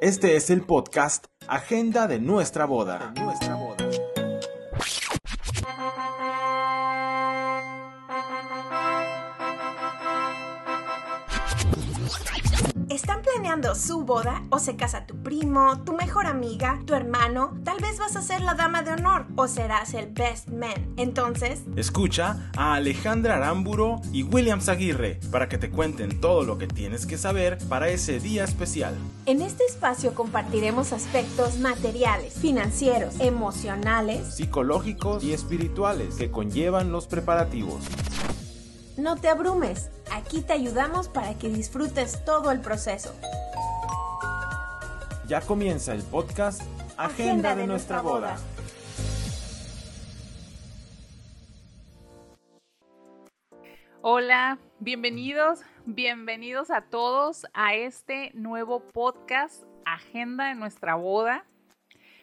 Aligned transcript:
Este 0.00 0.36
es 0.36 0.50
el 0.50 0.60
podcast 0.60 1.26
Agenda 1.48 2.06
de 2.06 2.20
nuestra 2.20 2.66
boda. 2.66 3.14
¿Están 13.56 13.72
planeando 13.72 13.74
su 13.74 14.04
boda 14.04 14.42
o 14.50 14.58
se 14.58 14.76
casa 14.76 15.06
tu 15.06 15.16
primo, 15.22 15.82
tu 15.84 15.94
mejor 15.94 16.26
amiga, 16.26 16.78
tu 16.84 16.94
hermano? 16.94 17.56
Tal 17.64 17.78
vez 17.80 17.98
vas 17.98 18.14
a 18.14 18.20
ser 18.20 18.42
la 18.42 18.52
dama 18.54 18.82
de 18.82 18.90
honor 18.92 19.26
o 19.34 19.48
serás 19.48 19.94
el 19.94 20.08
best 20.12 20.50
man. 20.50 20.74
Entonces, 20.98 21.62
Escucha 21.74 22.50
a 22.54 22.74
Alejandra 22.74 23.36
Aramburo 23.36 24.02
y 24.12 24.24
William 24.24 24.60
Aguirre 24.66 25.20
para 25.30 25.48
que 25.48 25.56
te 25.56 25.70
cuenten 25.70 26.20
todo 26.20 26.42
lo 26.42 26.58
que 26.58 26.66
tienes 26.66 27.06
que 27.06 27.16
saber 27.16 27.56
para 27.68 27.88
ese 27.88 28.20
día 28.20 28.44
especial. 28.44 28.94
en 29.24 29.40
este 29.40 29.64
espacio 29.64 30.14
compartiremos 30.14 30.92
aspectos 30.92 31.58
materiales, 31.58 32.34
financieros, 32.34 33.18
emocionales. 33.20 34.34
Psicológicos 34.34 35.24
y 35.24 35.32
espirituales 35.32 36.16
que 36.16 36.30
conllevan 36.30 36.92
los 36.92 37.06
preparativos. 37.06 37.80
No 38.98 39.16
te 39.16 39.28
abrumes, 39.28 39.90
aquí 40.10 40.40
te 40.40 40.54
ayudamos 40.54 41.08
para 41.08 41.34
que 41.34 41.48
disfrutes 41.50 42.24
todo 42.24 42.50
el 42.50 42.60
proceso. 42.60 43.14
Ya 45.26 45.40
comienza 45.40 45.92
el 45.92 46.04
podcast 46.04 46.62
Agenda, 46.96 47.56
de, 47.56 47.66
nuestra 47.66 48.00
boda. 48.00 48.36
Hola, 54.02 54.58
bienvenidos, 54.78 55.62
bienvenidos 55.84 56.70
a 56.70 56.82
todos 56.82 57.44
a 57.54 57.74
este 57.74 58.30
nuevo 58.34 58.78
podcast 58.78 59.64
Agenda 59.84 60.46
de 60.46 60.54
nuestra 60.54 60.94
boda. 60.94 61.44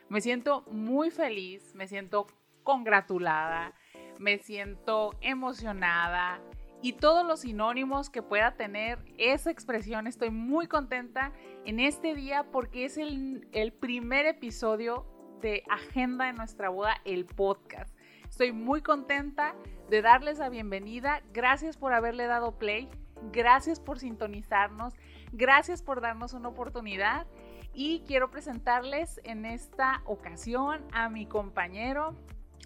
Me 0.08 0.22
siento 0.22 0.64
muy 0.72 1.12
feliz, 1.12 1.76
me 1.76 1.88
siento 1.88 2.28
congratulada, 2.64 3.74
me 4.18 4.38
siento 4.38 5.12
emocionada 5.20 6.40
y 6.84 6.92
todos 6.92 7.26
los 7.26 7.40
sinónimos 7.40 8.10
que 8.10 8.22
pueda 8.22 8.56
tener 8.56 9.00
esa 9.18 9.50
expresión. 9.50 10.06
Estoy 10.06 10.32
muy 10.32 10.68
contenta 10.68 11.32
en 11.64 11.80
este 11.80 12.14
día 12.14 12.52
porque 12.52 12.84
es 12.84 12.98
el, 12.98 13.48
primer 13.80 14.26
episodio 14.26 15.06
de 15.40 15.64
Agenda 15.70 16.26
de 16.26 16.34
nuestra 16.34 16.68
boda, 16.68 16.98
el 17.06 17.26
podcast. 17.26 17.96
Estoy 18.28 18.52
muy 18.52 18.82
contenta 18.82 19.56
de 19.90 20.02
darles 20.02 20.40
la 20.40 20.50
bienvenida. 20.50 21.24
Gracias 21.32 21.78
por 21.78 21.94
haberle 21.94 22.28
dado 22.28 22.60
play. 22.60 22.90
Gracias 23.32 23.80
por 23.80 24.00
sintonizarnos. 24.00 24.94
Gracias 25.32 25.82
por 25.82 26.02
darnos 26.02 26.34
una 26.34 26.50
oportunidad. 26.50 27.28
Y 27.74 28.04
quiero 28.06 28.30
presentarles 28.30 29.22
en 29.24 29.46
esta 29.46 30.02
ocasión 30.04 30.86
a 30.92 31.08
mi 31.08 31.28
compañero 31.28 32.14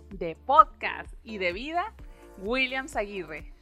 de 0.10 0.36
podcast 0.36 1.14
y 1.24 1.38
de 1.38 1.54
vida, 1.54 1.94
William 2.40 2.88
Aguirre. 2.96 3.57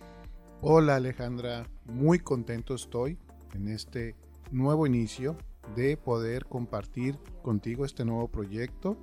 Hola 0.67 0.95
Alejandra, 0.95 1.69
muy 1.85 2.17
contento 2.17 2.73
estoy 2.73 3.19
en 3.53 3.67
este 3.67 4.16
nuevo 4.49 4.88
inicio 4.88 5.38
de 5.75 5.95
poder 5.95 6.45
compartir 6.45 7.19
contigo 7.44 7.85
este 7.85 8.03
nuevo 8.03 8.30
proyecto, 8.30 8.97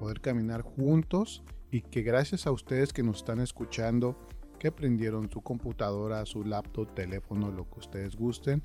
poder 0.00 0.22
caminar 0.22 0.62
juntos 0.62 1.44
y 1.70 1.82
que 1.82 2.00
gracias 2.00 2.46
a 2.46 2.50
ustedes 2.50 2.94
que 2.94 3.02
nos 3.02 3.18
están 3.18 3.40
escuchando, 3.40 4.16
que 4.58 4.72
prendieron 4.72 5.30
su 5.30 5.42
computadora, 5.42 6.24
su 6.24 6.44
laptop, 6.44 6.94
teléfono, 6.94 7.50
lo 7.50 7.68
que 7.68 7.80
ustedes 7.80 8.16
gusten, 8.16 8.62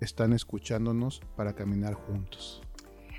están 0.00 0.32
escuchándonos 0.32 1.20
para 1.36 1.52
caminar 1.52 1.94
juntos. 1.94 2.60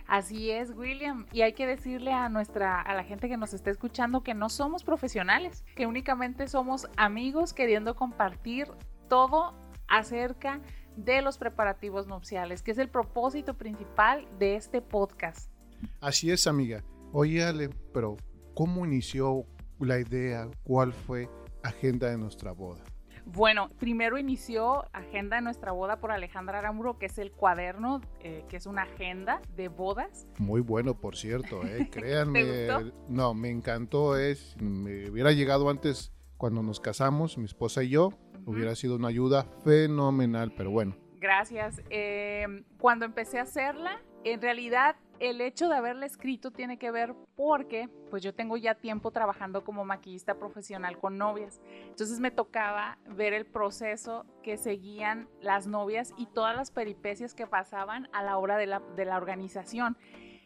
Así 0.08 0.52
es, 0.52 0.72
William. 0.72 1.26
Y 1.32 1.42
hay 1.42 1.54
que 1.54 1.66
decirle 1.66 2.12
a 2.12 2.30
nuestra, 2.30 2.82
a 2.82 2.94
la 2.94 3.04
gente 3.04 3.28
que 3.28 3.38
nos 3.38 3.54
está 3.54 3.72
escuchando 3.72 4.22
que 4.22 4.34
no 4.34 4.50
somos 4.50 4.84
profesionales, 4.84 5.66
que 5.76 5.88
únicamente 5.88 6.48
somos 6.48 6.88
amigos 6.96 7.54
queriendo 7.54 7.96
compartir 7.96 8.68
todo 9.10 9.54
acerca 9.88 10.62
de 10.96 11.22
los 11.22 11.38
preparativos 11.38 12.08
nupciales, 12.08 12.62
que 12.62 12.72
es 12.72 12.78
el 12.78 12.90
propósito 12.90 13.56
principal 13.56 14.28
de 14.40 14.56
este 14.56 14.82
podcast. 14.82 15.52
Así 16.00 16.32
es, 16.32 16.48
amiga. 16.48 16.84
Oye, 17.12 17.44
Ale, 17.44 17.70
pero 17.94 18.18
¿cómo 18.54 18.86
inició 18.86 19.46
la 19.80 20.00
idea? 20.00 20.48
¿Cuál 20.64 20.94
fue 20.94 21.30
agenda 21.64 22.10
de 22.10 22.18
nuestra 22.18 22.52
boda? 22.52 22.84
Bueno, 23.26 23.70
primero 23.80 24.18
inició 24.18 24.86
Agenda 24.94 25.38
de 25.38 25.42
nuestra 25.42 25.72
boda 25.72 26.00
por 26.00 26.12
Alejandra 26.12 26.60
Aramuro, 26.60 27.00
que 27.00 27.08
es 27.08 27.18
el 27.18 27.32
cuaderno, 27.32 28.02
eh, 28.22 28.46
que 28.50 28.58
es 28.58 28.68
una 28.68 28.84
agenda 28.84 29.42
de 29.56 29.68
bodas. 29.68 30.28
Muy 30.38 30.62
bueno, 30.62 30.94
por 31.00 31.16
cierto, 31.16 31.64
¿eh? 31.64 31.90
créanme. 31.92 32.44
¿Te 32.44 32.74
gustó? 32.74 32.96
No, 33.10 33.34
me 33.34 33.50
encantó. 33.50 34.16
Es, 34.16 34.56
me 34.62 35.10
hubiera 35.10 35.32
llegado 35.32 35.70
antes 35.70 36.14
cuando 36.38 36.62
nos 36.62 36.80
casamos, 36.80 37.38
mi 37.38 37.46
esposa 37.46 37.84
y 37.84 37.90
yo, 37.90 38.14
hubiera 38.46 38.76
sido 38.76 38.96
una 38.96 39.08
ayuda 39.08 39.46
fenomenal, 39.64 40.54
pero 40.56 40.70
bueno. 40.70 40.96
Gracias. 41.20 41.82
Eh, 41.90 42.46
cuando 42.78 43.06
empecé 43.06 43.40
a 43.40 43.44
hacerla, 43.44 44.02
en 44.26 44.42
realidad 44.42 44.96
el 45.20 45.40
hecho 45.40 45.70
de 45.70 45.76
haberla 45.76 46.06
escrito 46.06 46.52
tiene 46.52 46.78
que 46.78 46.92
ver 46.92 47.14
porque 47.36 47.88
pues 48.10 48.24
yo 48.24 48.34
tengo 48.34 48.58
ya 48.58 48.76
tiempo 48.76 49.12
trabajando 49.12 49.64
como 49.64 49.86
maquillista 49.86 50.36
profesional 50.36 50.98
con 50.98 51.18
novias. 51.18 51.62
Entonces 51.88 52.20
me 52.20 52.32
tocaba 52.32 52.98
ver 53.08 53.34
el 53.34 53.46
proceso 53.46 54.26
que 54.44 54.58
seguían 54.58 55.30
las 55.42 55.68
novias 55.68 56.14
y 56.18 56.26
todas 56.26 56.56
las 56.56 56.72
peripecias 56.72 57.36
que 57.36 57.48
pasaban 57.48 58.10
a 58.14 58.24
la 58.24 58.38
hora 58.38 58.58
de 58.58 58.66
la, 58.66 58.80
de 58.96 59.06
la 59.06 59.18
organización. 59.18 59.96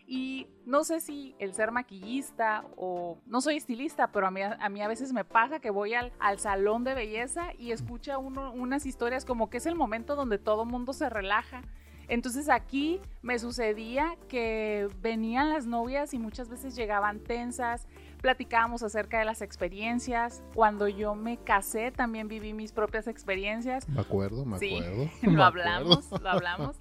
Y 0.06 0.48
no 0.66 0.84
sé 0.84 1.00
si 1.00 1.36
el 1.40 1.54
ser 1.54 1.72
maquillista 1.72 2.66
o 2.76 3.20
no 3.28 3.42
soy 3.42 3.58
estilista, 3.58 4.12
pero 4.12 4.28
a 4.28 4.32
mí 4.32 4.42
a, 4.42 4.70
mí 4.70 4.82
a 4.82 4.88
veces 4.88 5.14
me 5.14 5.24
pasa 5.24 5.60
que 5.60 5.70
voy 5.70 5.94
al, 5.94 6.12
al 6.20 6.40
salón 6.40 6.84
de 6.84 6.96
belleza 6.96 7.54
y 7.58 7.72
escucha 7.72 8.18
uno 8.18 8.52
unas 8.52 8.86
historias 8.86 9.24
como 9.24 9.50
que 9.50 9.58
es 9.58 9.68
el 9.68 9.76
momento 9.76 10.16
donde 10.16 10.38
todo 10.38 10.66
mundo 10.66 10.94
se 10.94 11.10
relaja. 11.10 11.62
Entonces 12.10 12.50
aquí 12.50 13.00
me 13.22 13.38
sucedía 13.40 14.16
que 14.28 14.88
venían 15.02 15.50
las 15.50 15.68
novias 15.68 16.14
y 16.14 16.20
muchas 16.20 16.50
veces 16.50 16.76
llegaban 16.76 17.20
tensas, 17.20 17.88
platicábamos 18.22 18.82
acerca 18.84 19.20
de 19.20 19.26
las 19.26 19.42
experiencias. 19.44 20.44
Cuando 20.56 20.88
yo 20.88 21.14
me 21.16 21.38
casé 21.38 21.92
también 21.92 22.28
viví 22.28 22.54
mis 22.54 22.72
propias 22.72 23.08
experiencias. 23.08 23.88
Me 23.88 24.02
acuerdo, 24.02 24.44
me 24.44 24.58
Sí, 24.58 24.76
acuerdo. 24.76 25.10
lo 25.38 25.44
hablamos, 25.44 26.06
acuerdo. 26.08 26.24
lo 26.24 26.30
hablamos. 26.32 26.80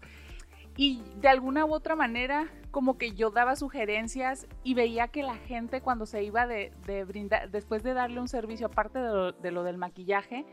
Y 0.79 1.03
de 1.17 1.29
alguna 1.29 1.65
u 1.67 1.75
otra 1.75 1.95
manera, 1.97 2.47
como 2.71 2.97
que 2.99 3.13
yo 3.13 3.31
daba 3.31 3.57
sugerencias 3.57 4.47
y 4.63 4.75
veía 4.75 5.09
que 5.09 5.23
la 5.25 5.35
gente 5.37 5.81
cuando 5.83 6.07
se 6.07 6.23
iba 6.23 6.47
de, 6.47 6.73
de 6.87 7.05
brindar, 7.05 7.51
después 7.51 7.83
de 7.83 7.95
darle 7.95 8.21
un 8.21 8.29
servicio, 8.29 8.69
aparte 8.69 9.01
de 9.01 9.09
lo, 9.09 9.33
de 9.33 9.51
lo 9.51 9.65
del 9.65 9.77
maquillaje, 9.77 10.47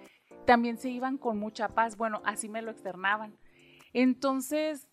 también 0.46 0.78
se 0.80 0.90
iban 0.90 1.18
con 1.18 1.38
mucha 1.38 1.69
paz. 1.69 1.96
Bueno, 1.96 2.22
así 2.25 2.50
me 2.50 2.62
lo 2.63 2.72
externaban. 2.72 3.36
Entonces, 3.95 4.89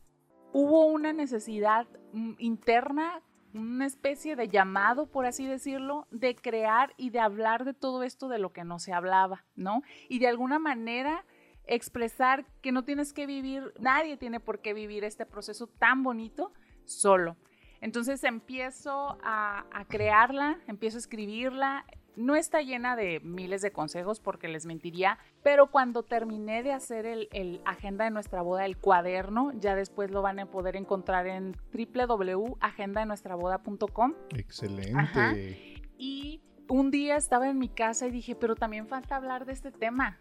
hubo 0.53 0.87
una 0.87 1.13
necesidad 1.13 1.89
mm, 2.13 2.35
interna, 2.39 3.21
una 3.53 3.85
especie 3.85 4.37
de 4.37 4.49
llamado, 4.49 5.07
por 5.07 5.27
así 5.27 5.45
decirlo, 5.45 6.07
de 6.13 6.37
crear 6.37 6.95
y 6.97 7.11
de 7.11 7.19
hablar 7.19 7.65
de 7.65 7.75
todo 7.75 8.05
esto 8.05 8.29
de 8.29 8.39
lo 8.39 8.53
que 8.53 8.63
no 8.63 8.79
se 8.79 8.93
hablaba, 8.93 9.45
¿no? 9.57 9.83
Y 10.09 10.21
de 10.21 10.29
alguna 10.29 10.61
manera 10.61 11.25
expresar 11.65 12.47
que 12.61 12.71
no 12.71 12.85
tienes 12.85 13.13
que 13.13 13.27
vivir, 13.27 13.75
nadie 13.81 14.17
tiene 14.17 14.39
por 14.39 14.61
qué 14.61 14.73
vivir 14.73 15.03
este 15.03 15.27
proceso 15.27 15.67
tan 15.67 16.05
bonito 16.05 16.53
solo. 16.85 17.37
Entonces 17.81 18.23
empiezo 18.23 19.19
a, 19.25 19.67
a 19.73 19.85
crearla, 19.87 20.61
empiezo 20.69 20.99
a 20.99 21.01
escribirla. 21.01 21.85
No 22.15 22.37
está 22.37 22.61
llena 22.61 22.95
de 22.95 23.21
miles 23.21 23.63
de 23.63 23.73
consejos 23.73 24.21
porque 24.21 24.47
les 24.49 24.67
mentiría, 24.67 25.19
pero 25.43 25.71
cuando 25.71 26.03
terminé 26.03 26.63
de 26.63 26.73
hacer 26.73 27.07
el, 27.07 27.29
el 27.33 27.63
agenda 27.65 28.05
de 28.05 28.11
nuestra 28.11 28.43
boda, 28.43 28.67
el 28.67 28.77
cuaderno, 28.77 29.51
ya 29.59 29.75
después 29.75 30.11
lo 30.11 30.21
van 30.21 30.39
a 30.39 30.45
poder 30.47 30.77
encontrar 30.77 31.27
en 31.27 31.57
www.agendadenuestraboda.com 31.73 34.15
Excelente. 34.37 34.93
Ajá. 34.99 35.35
y 35.99 36.41
un 36.69 36.91
día 36.91 37.17
estaba 37.17 37.49
en 37.49 37.59
mi 37.59 37.69
casa 37.69 38.07
y 38.07 38.11
dije, 38.11 38.35
pero 38.35 38.55
también 38.57 38.87
falta 38.87 39.17
hablar 39.17 39.45
de 39.45 39.53
este 39.53 39.71
tema. 39.73 40.19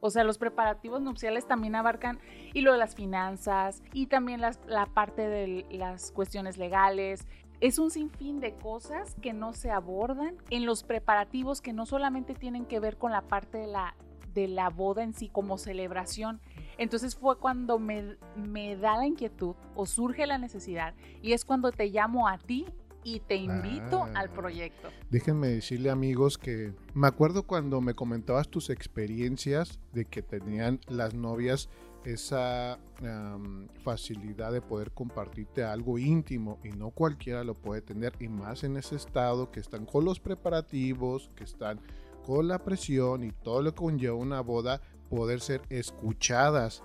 O 0.00 0.10
sea, 0.10 0.22
los 0.22 0.38
preparativos 0.38 1.00
nupciales 1.02 1.46
también 1.46 1.74
abarcan 1.74 2.20
y 2.54 2.60
lo 2.60 2.72
de 2.72 2.78
las 2.78 2.94
finanzas 2.94 3.82
y 3.92 4.06
también 4.06 4.40
las- 4.40 4.60
la 4.66 4.86
parte 4.86 5.28
de 5.28 5.66
las 5.70 6.12
cuestiones 6.12 6.56
legales. 6.56 7.26
Es 7.60 7.78
un 7.78 7.90
sinfín 7.90 8.38
de 8.40 8.54
cosas 8.54 9.16
que 9.20 9.32
no 9.32 9.52
se 9.52 9.70
abordan 9.70 10.36
en 10.50 10.64
los 10.64 10.84
preparativos 10.84 11.60
que 11.60 11.72
no 11.72 11.86
solamente 11.86 12.34
tienen 12.34 12.64
que 12.66 12.78
ver 12.78 12.96
con 12.96 13.10
la 13.10 13.22
parte 13.22 13.58
de 13.58 13.66
la, 13.66 13.96
de 14.32 14.46
la 14.46 14.68
boda 14.70 15.02
en 15.02 15.12
sí 15.12 15.28
como 15.28 15.58
celebración. 15.58 16.40
Entonces 16.76 17.16
fue 17.16 17.36
cuando 17.38 17.80
me, 17.80 18.16
me 18.36 18.76
da 18.76 18.96
la 18.96 19.06
inquietud 19.08 19.56
o 19.74 19.86
surge 19.86 20.26
la 20.28 20.38
necesidad 20.38 20.94
y 21.20 21.32
es 21.32 21.44
cuando 21.44 21.72
te 21.72 21.86
llamo 21.88 22.28
a 22.28 22.38
ti 22.38 22.66
y 23.02 23.20
te 23.20 23.36
invito 23.36 24.04
Ah. 24.04 24.12
al 24.14 24.30
proyecto. 24.30 24.88
Déjenme 25.10 25.48
decirle 25.48 25.90
amigos 25.90 26.38
que 26.38 26.74
me 26.94 27.08
acuerdo 27.08 27.42
cuando 27.44 27.80
me 27.80 27.94
comentabas 27.94 28.48
tus 28.48 28.70
experiencias 28.70 29.80
de 29.92 30.04
que 30.04 30.22
tenían 30.22 30.78
las 30.88 31.14
novias 31.14 31.68
esa 32.12 32.78
am, 33.02 33.68
facilidad 33.82 34.52
de 34.52 34.60
poder 34.60 34.92
compartirte 34.92 35.62
algo 35.62 35.98
íntimo 35.98 36.58
y 36.64 36.70
no 36.70 36.90
cualquiera 36.90 37.44
lo 37.44 37.54
puede 37.54 37.82
tener 37.82 38.14
y 38.18 38.28
más 38.28 38.64
en 38.64 38.76
ese 38.76 38.96
estado 38.96 39.50
que 39.50 39.60
están 39.60 39.84
con 39.84 40.04
los 40.04 40.20
preparativos, 40.20 41.30
que 41.36 41.44
están 41.44 41.80
con 42.24 42.48
la 42.48 42.62
presión 42.64 43.24
y 43.24 43.32
todo 43.32 43.62
lo 43.62 43.72
que 43.72 43.76
conlleva 43.76 44.14
una 44.14 44.40
boda, 44.40 44.80
poder 45.08 45.40
ser 45.40 45.62
escuchadas. 45.70 46.82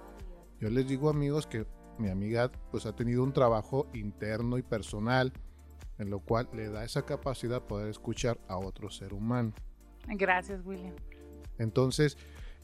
Yo 0.59 0.69
les 0.69 0.87
digo 0.87 1.09
amigos 1.09 1.47
que 1.47 1.65
mi 1.97 2.09
amiga 2.09 2.51
pues 2.71 2.85
ha 2.85 2.95
tenido 2.95 3.23
un 3.23 3.33
trabajo 3.33 3.87
interno 3.93 4.57
y 4.57 4.61
personal 4.61 5.33
en 5.99 6.09
lo 6.09 6.19
cual 6.19 6.49
le 6.53 6.69
da 6.69 6.83
esa 6.83 7.05
capacidad 7.05 7.61
de 7.61 7.67
poder 7.67 7.89
escuchar 7.89 8.39
a 8.47 8.57
otro 8.57 8.89
ser 8.89 9.13
humano. 9.13 9.53
Gracias, 10.07 10.65
William. 10.65 10.95
Entonces, 11.57 12.17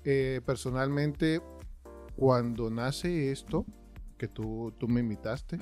eh, 0.03 0.41
personalmente, 0.45 1.41
cuando 2.19 2.69
nace 2.69 3.31
esto, 3.31 3.65
que 4.17 4.27
tú, 4.27 4.73
tú 4.77 4.89
me 4.89 4.99
invitaste, 4.99 5.57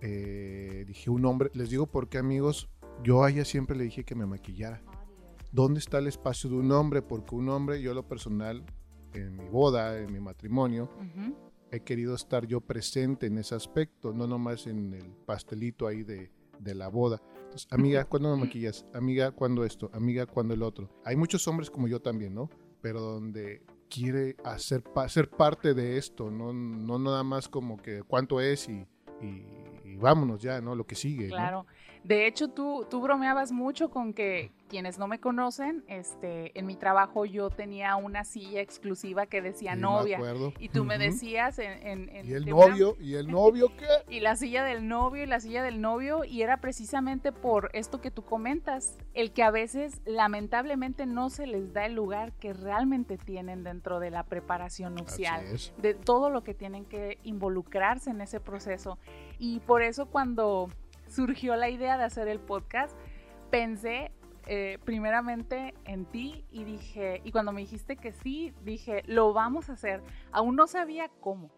eh, 0.00 0.84
dije 0.86 1.10
un 1.10 1.24
hombre, 1.24 1.50
les 1.54 1.70
digo 1.70 1.88
porque 1.88 2.18
amigos, 2.18 2.68
yo 3.02 3.24
a 3.24 3.30
ella 3.30 3.44
siempre 3.44 3.76
le 3.76 3.82
dije 3.82 4.04
que 4.04 4.14
me 4.14 4.26
maquillara. 4.26 4.80
¿Dónde 5.50 5.80
está 5.80 5.98
el 5.98 6.06
espacio 6.06 6.48
de 6.48 6.56
un 6.56 6.70
hombre? 6.70 7.02
Porque 7.02 7.34
un 7.34 7.48
hombre, 7.48 7.82
yo 7.82 7.94
lo 7.94 8.06
personal, 8.06 8.64
en 9.12 9.36
mi 9.36 9.48
boda, 9.48 9.98
en 9.98 10.12
mi 10.12 10.20
matrimonio, 10.20 10.88
he 11.72 11.80
querido 11.80 12.14
estar 12.14 12.46
yo 12.46 12.60
presente 12.60 13.26
en 13.26 13.36
ese 13.36 13.56
aspecto, 13.56 14.12
no 14.12 14.28
nomás 14.28 14.68
en 14.68 14.94
el 14.94 15.16
pastelito 15.26 15.88
ahí 15.88 16.04
de, 16.04 16.30
de 16.60 16.74
la 16.76 16.86
boda. 16.86 17.20
Entonces, 17.42 17.66
amiga, 17.72 18.04
¿cuándo 18.04 18.36
me 18.36 18.44
maquillas? 18.44 18.86
Amiga, 18.94 19.32
¿cuándo 19.32 19.64
esto? 19.64 19.90
Amiga, 19.92 20.26
¿cuándo 20.26 20.54
el 20.54 20.62
otro? 20.62 20.88
Hay 21.04 21.16
muchos 21.16 21.48
hombres 21.48 21.72
como 21.72 21.88
yo 21.88 22.00
también, 22.00 22.34
¿no? 22.34 22.50
Pero 22.80 23.00
donde 23.00 23.64
quiere 23.90 24.36
hacer 24.44 24.82
pa- 24.82 25.08
ser 25.08 25.30
parte 25.30 25.74
de 25.74 25.96
esto, 25.98 26.30
no, 26.30 26.52
no 26.52 26.98
nada 26.98 27.22
más 27.22 27.48
como 27.48 27.76
que 27.76 28.02
cuánto 28.02 28.40
es 28.40 28.68
y, 28.68 28.86
y- 29.22 29.96
vámonos 29.98 30.42
ya, 30.42 30.60
¿no? 30.60 30.74
Lo 30.74 30.84
que 30.86 30.94
sigue. 30.94 31.28
¿no? 31.28 31.36
De 32.06 32.26
hecho, 32.28 32.48
tú, 32.48 32.86
tú 32.88 33.00
bromeabas 33.00 33.50
mucho 33.50 33.90
con 33.90 34.12
que 34.12 34.52
quienes 34.68 34.96
no 34.98 35.06
me 35.08 35.18
conocen, 35.20 35.84
este, 35.88 36.56
en 36.58 36.66
mi 36.66 36.76
trabajo 36.76 37.24
yo 37.24 37.50
tenía 37.50 37.94
una 37.96 38.24
silla 38.24 38.60
exclusiva 38.60 39.26
que 39.26 39.40
decía 39.42 39.74
Sí, 39.74 39.80
novia. 39.80 40.20
Y 40.60 40.68
tú 40.68 40.84
me 40.84 40.98
decías 40.98 41.58
en... 41.58 41.84
en- 41.86 42.08
en- 42.08 42.26
¿Y 42.28 42.32
el 42.32 42.52
una- 42.52 42.66
novio? 42.68 42.96
¿Y 43.00 43.14
el 43.14 43.28
novio 43.28 43.68
qué? 43.76 43.86
y 44.08 44.20
la 44.20 44.36
silla 44.36 44.62
del 44.64 44.86
novio 44.88 45.24
y 45.24 45.26
la 45.26 45.40
silla 45.40 45.62
del 45.64 45.80
novio 45.80 46.24
y 46.24 46.42
era 46.42 46.60
precisamente 46.60 47.30
por 47.32 47.70
esto 47.74 48.00
que 48.00 48.10
tú 48.12 48.22
comentas, 48.24 48.96
el 49.14 49.32
que 49.32 49.42
a 49.42 49.50
veces 49.50 50.00
lamentablemente 50.04 51.06
no 51.06 51.28
se 51.30 51.46
les 51.46 51.72
da 51.72 51.86
el 51.86 51.94
lugar 51.94 52.32
que 52.34 52.52
realmente 52.52 53.18
tienen 53.18 53.64
dentro 53.64 53.98
de 54.00 54.10
la 54.10 54.22
preparación 54.24 54.94
nupcial 54.94 55.44
de 55.78 55.94
todo 55.94 56.30
lo 56.30 56.42
que 56.44 56.54
tienen 56.54 56.84
que 56.84 57.18
involucrarse 57.24 58.10
en 58.10 58.20
ese 58.20 58.38
proceso. 58.40 58.98
Y 59.38 59.60
por 59.60 59.82
eso 59.82 60.06
cuando 60.06 60.70
surgió 61.08 61.56
la 61.56 61.68
idea 61.70 61.96
de 61.98 62.04
hacer 62.04 62.28
el 62.28 62.40
podcast, 62.40 62.96
pensé 63.50 64.12
eh, 64.46 64.78
primeramente 64.84 65.74
en 65.84 66.04
ti 66.06 66.44
y 66.50 66.64
dije, 66.64 67.20
y 67.24 67.32
cuando 67.32 67.52
me 67.52 67.60
dijiste 67.62 67.96
que 67.96 68.12
sí, 68.12 68.52
dije, 68.62 69.02
lo 69.06 69.32
vamos 69.32 69.68
a 69.70 69.72
hacer. 69.72 70.02
Aún 70.32 70.56
no 70.56 70.66
sabía 70.66 71.08
cómo. 71.20 71.50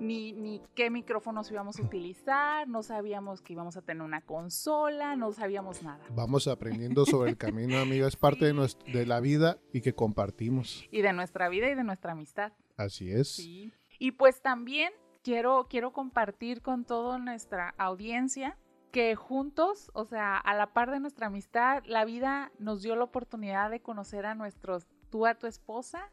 Ni, 0.00 0.32
ni 0.32 0.62
qué 0.74 0.88
micrófonos 0.88 1.50
íbamos 1.50 1.78
a 1.78 1.82
utilizar, 1.82 2.66
no 2.66 2.82
sabíamos 2.82 3.42
que 3.42 3.52
íbamos 3.52 3.76
a 3.76 3.82
tener 3.82 4.02
una 4.02 4.22
consola, 4.22 5.16
no 5.16 5.32
sabíamos 5.32 5.82
nada. 5.82 6.02
Vamos 6.14 6.48
aprendiendo 6.48 7.04
sobre 7.04 7.30
el 7.30 7.36
camino, 7.36 7.78
amiga. 7.78 8.06
Es 8.08 8.16
parte 8.16 8.46
de, 8.46 8.54
nuestra- 8.54 8.90
de 8.90 9.04
la 9.06 9.20
vida 9.20 9.58
y 9.72 9.80
que 9.82 9.94
compartimos. 9.94 10.84
Y 10.90 11.02
de 11.02 11.12
nuestra 11.12 11.48
vida 11.50 11.68
y 11.70 11.74
de 11.74 11.84
nuestra 11.84 12.12
amistad. 12.12 12.52
Así 12.76 13.12
es. 13.12 13.34
Sí. 13.36 13.72
Y 13.98 14.12
pues 14.12 14.40
también 14.40 14.92
quiero, 15.22 15.66
quiero 15.68 15.92
compartir 15.92 16.62
con 16.62 16.84
toda 16.84 17.18
nuestra 17.18 17.74
audiencia 17.76 18.56
que 18.92 19.16
juntos, 19.16 19.90
o 19.94 20.04
sea, 20.04 20.36
a 20.36 20.54
la 20.54 20.72
par 20.72 20.90
de 20.90 21.00
nuestra 21.00 21.26
amistad, 21.28 21.82
la 21.86 22.04
vida 22.04 22.52
nos 22.58 22.82
dio 22.82 22.94
la 22.94 23.04
oportunidad 23.04 23.70
de 23.70 23.80
conocer 23.80 24.26
a 24.26 24.34
nuestros, 24.34 24.86
tú 25.10 25.26
a 25.26 25.34
tu 25.34 25.46
esposa 25.46 26.10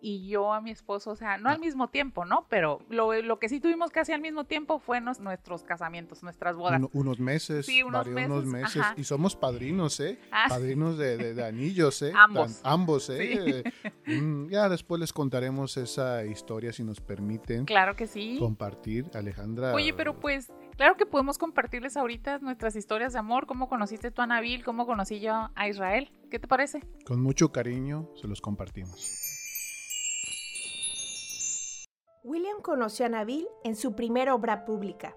y 0.00 0.28
yo 0.28 0.52
a 0.52 0.60
mi 0.60 0.70
esposo, 0.70 1.12
o 1.12 1.16
sea, 1.16 1.38
no 1.38 1.48
al 1.48 1.58
mismo 1.60 1.88
tiempo, 1.88 2.26
¿no? 2.26 2.46
Pero 2.50 2.80
lo, 2.90 3.14
lo 3.22 3.38
que 3.38 3.48
sí 3.48 3.58
tuvimos 3.58 3.90
casi 3.90 4.12
al 4.12 4.20
mismo 4.20 4.44
tiempo 4.44 4.78
fue 4.78 5.00
nos- 5.00 5.18
nuestros 5.20 5.62
casamientos, 5.64 6.22
nuestras 6.22 6.56
bodas. 6.56 6.78
Uno- 6.78 6.90
unos 6.92 7.20
meses, 7.20 7.64
Sí, 7.64 7.82
unos 7.82 8.06
varios- 8.06 8.26
unos 8.30 8.44
meses. 8.44 8.82
Y 8.98 9.04
somos 9.04 9.34
padrinos, 9.34 10.00
¿eh? 10.00 10.18
Ah, 10.30 10.46
Padrinos 10.48 10.98
de, 10.98 11.16
de- 11.16 11.32
de 11.34 11.44
anillos, 11.46 12.02
¿eh? 12.02 12.12
Ambos. 12.16 12.60
Tan- 12.60 12.72
ambos, 12.72 13.08
¿eh? 13.10 13.64
Mm, 14.06 14.48
ya 14.48 14.68
después 14.68 15.00
les 15.00 15.12
contaremos 15.12 15.76
esa 15.78 16.24
historia 16.26 16.72
si 16.72 16.84
nos 16.84 17.00
permiten 17.00 17.64
claro 17.64 17.96
que 17.96 18.06
sí. 18.06 18.36
compartir, 18.38 19.10
Alejandra. 19.14 19.72
Oye, 19.72 19.94
pero 19.94 20.20
pues, 20.20 20.52
claro 20.76 20.96
que 20.96 21.06
podemos 21.06 21.38
compartirles 21.38 21.96
ahorita 21.96 22.38
nuestras 22.38 22.76
historias 22.76 23.12
de 23.12 23.18
amor, 23.18 23.46
cómo 23.46 23.68
conociste 23.68 24.10
tú 24.10 24.22
a 24.22 24.26
Nabil, 24.26 24.64
cómo 24.64 24.86
conocí 24.86 25.20
yo 25.20 25.50
a 25.54 25.68
Israel. 25.68 26.10
¿Qué 26.30 26.38
te 26.38 26.48
parece? 26.48 26.82
Con 27.06 27.22
mucho 27.22 27.52
cariño 27.52 28.08
se 28.20 28.28
los 28.28 28.40
compartimos. 28.40 29.20
William 32.22 32.62
conoció 32.62 33.06
a 33.06 33.10
Nabil 33.10 33.46
en 33.64 33.76
su 33.76 33.94
primera 33.94 34.34
obra 34.34 34.64
pública. 34.64 35.14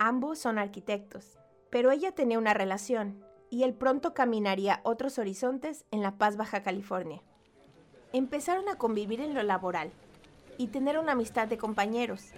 Ambos 0.00 0.38
son 0.38 0.58
arquitectos, 0.58 1.38
pero 1.70 1.90
ella 1.90 2.12
tenía 2.12 2.38
una 2.38 2.54
relación 2.54 3.24
y 3.50 3.62
él 3.62 3.74
pronto 3.74 4.14
caminaría 4.14 4.80
otros 4.82 5.18
horizontes 5.18 5.84
en 5.90 6.02
La 6.02 6.18
Paz, 6.18 6.36
Baja 6.36 6.62
California. 6.62 7.22
Empezaron 8.12 8.68
a 8.68 8.76
convivir 8.76 9.20
en 9.20 9.34
lo 9.34 9.42
laboral 9.42 9.90
y 10.56 10.68
tener 10.68 10.98
una 10.98 11.12
amistad 11.12 11.46
de 11.46 11.58
compañeros. 11.58 12.32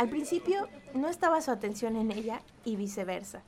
Al 0.00 0.08
principio 0.08 0.66
no 0.94 1.08
estaba 1.10 1.42
su 1.42 1.50
atención 1.50 1.94
en 1.94 2.10
ella 2.10 2.40
y 2.64 2.76
viceversa. 2.76 3.42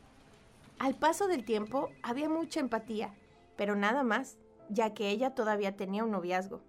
Al 0.79 0.95
paso 0.95 1.27
del 1.27 1.47
tiempo 1.47 1.89
había 2.03 2.29
mucha 2.29 2.61
empatía, 2.61 3.15
pero 3.57 3.75
nada 3.75 4.03
más, 4.03 4.37
ya 4.69 4.93
que 4.93 5.09
ella 5.09 5.35
todavía 5.35 5.77
tenía 5.77 6.05
un 6.05 6.11
noviazgo. 6.11 6.61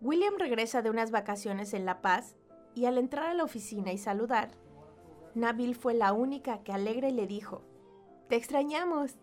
William 0.00 0.34
regresa 0.38 0.82
de 0.82 0.90
unas 0.90 1.10
vacaciones 1.10 1.74
en 1.74 1.84
La 1.84 2.00
Paz 2.00 2.36
y 2.76 2.84
al 2.84 2.96
entrar 2.98 3.26
a 3.26 3.34
la 3.34 3.42
oficina 3.42 3.92
y 3.92 3.98
saludar, 3.98 4.52
Nabil 5.34 5.74
fue 5.74 5.94
la 5.94 6.12
única 6.12 6.62
que 6.62 6.72
alegre 6.72 7.10
le 7.10 7.26
dijo, 7.26 7.62
Te 8.28 8.36
extrañamos. 8.36 9.16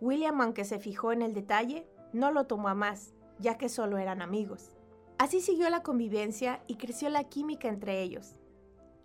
William, 0.00 0.40
aunque 0.40 0.64
se 0.64 0.80
fijó 0.80 1.12
en 1.12 1.22
el 1.22 1.32
detalle, 1.32 1.86
no 2.12 2.32
lo 2.32 2.48
tomó 2.48 2.70
a 2.70 2.74
más, 2.74 3.14
ya 3.38 3.56
que 3.56 3.68
solo 3.68 3.98
eran 3.98 4.20
amigos. 4.20 4.70
Así 5.16 5.40
siguió 5.40 5.70
la 5.70 5.84
convivencia 5.84 6.60
y 6.66 6.74
creció 6.74 7.08
la 7.08 7.22
química 7.22 7.68
entre 7.68 8.02
ellos. 8.02 8.40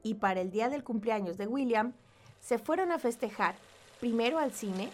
Y 0.03 0.15
para 0.15 0.41
el 0.41 0.51
día 0.51 0.69
del 0.69 0.83
cumpleaños 0.83 1.37
de 1.37 1.47
William, 1.47 1.93
se 2.39 2.57
fueron 2.57 2.91
a 2.91 2.99
festejar, 2.99 3.55
primero 3.99 4.39
al 4.39 4.51
cine 4.51 4.89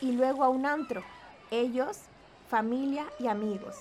y 0.00 0.12
luego 0.12 0.44
a 0.44 0.48
un 0.48 0.66
antro, 0.66 1.02
ellos, 1.50 1.98
familia 2.48 3.06
y 3.18 3.26
amigos. 3.26 3.76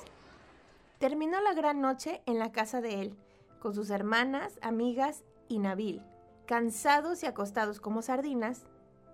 Terminó 1.00 1.42
la 1.42 1.54
gran 1.54 1.82
noche 1.82 2.22
en 2.26 2.40
la 2.40 2.52
casa 2.52 2.82
de 2.82 3.02
él, 3.02 3.16
con 3.60 3.74
sus 3.74 3.90
hermanas, 3.90 4.58
amigas 4.62 5.24
y 5.48 5.60
Nabil. 5.60 6.02
Cansados 6.46 7.24
y 7.24 7.26
acostados 7.26 7.80
como 7.80 8.02
sardinas, 8.02 8.66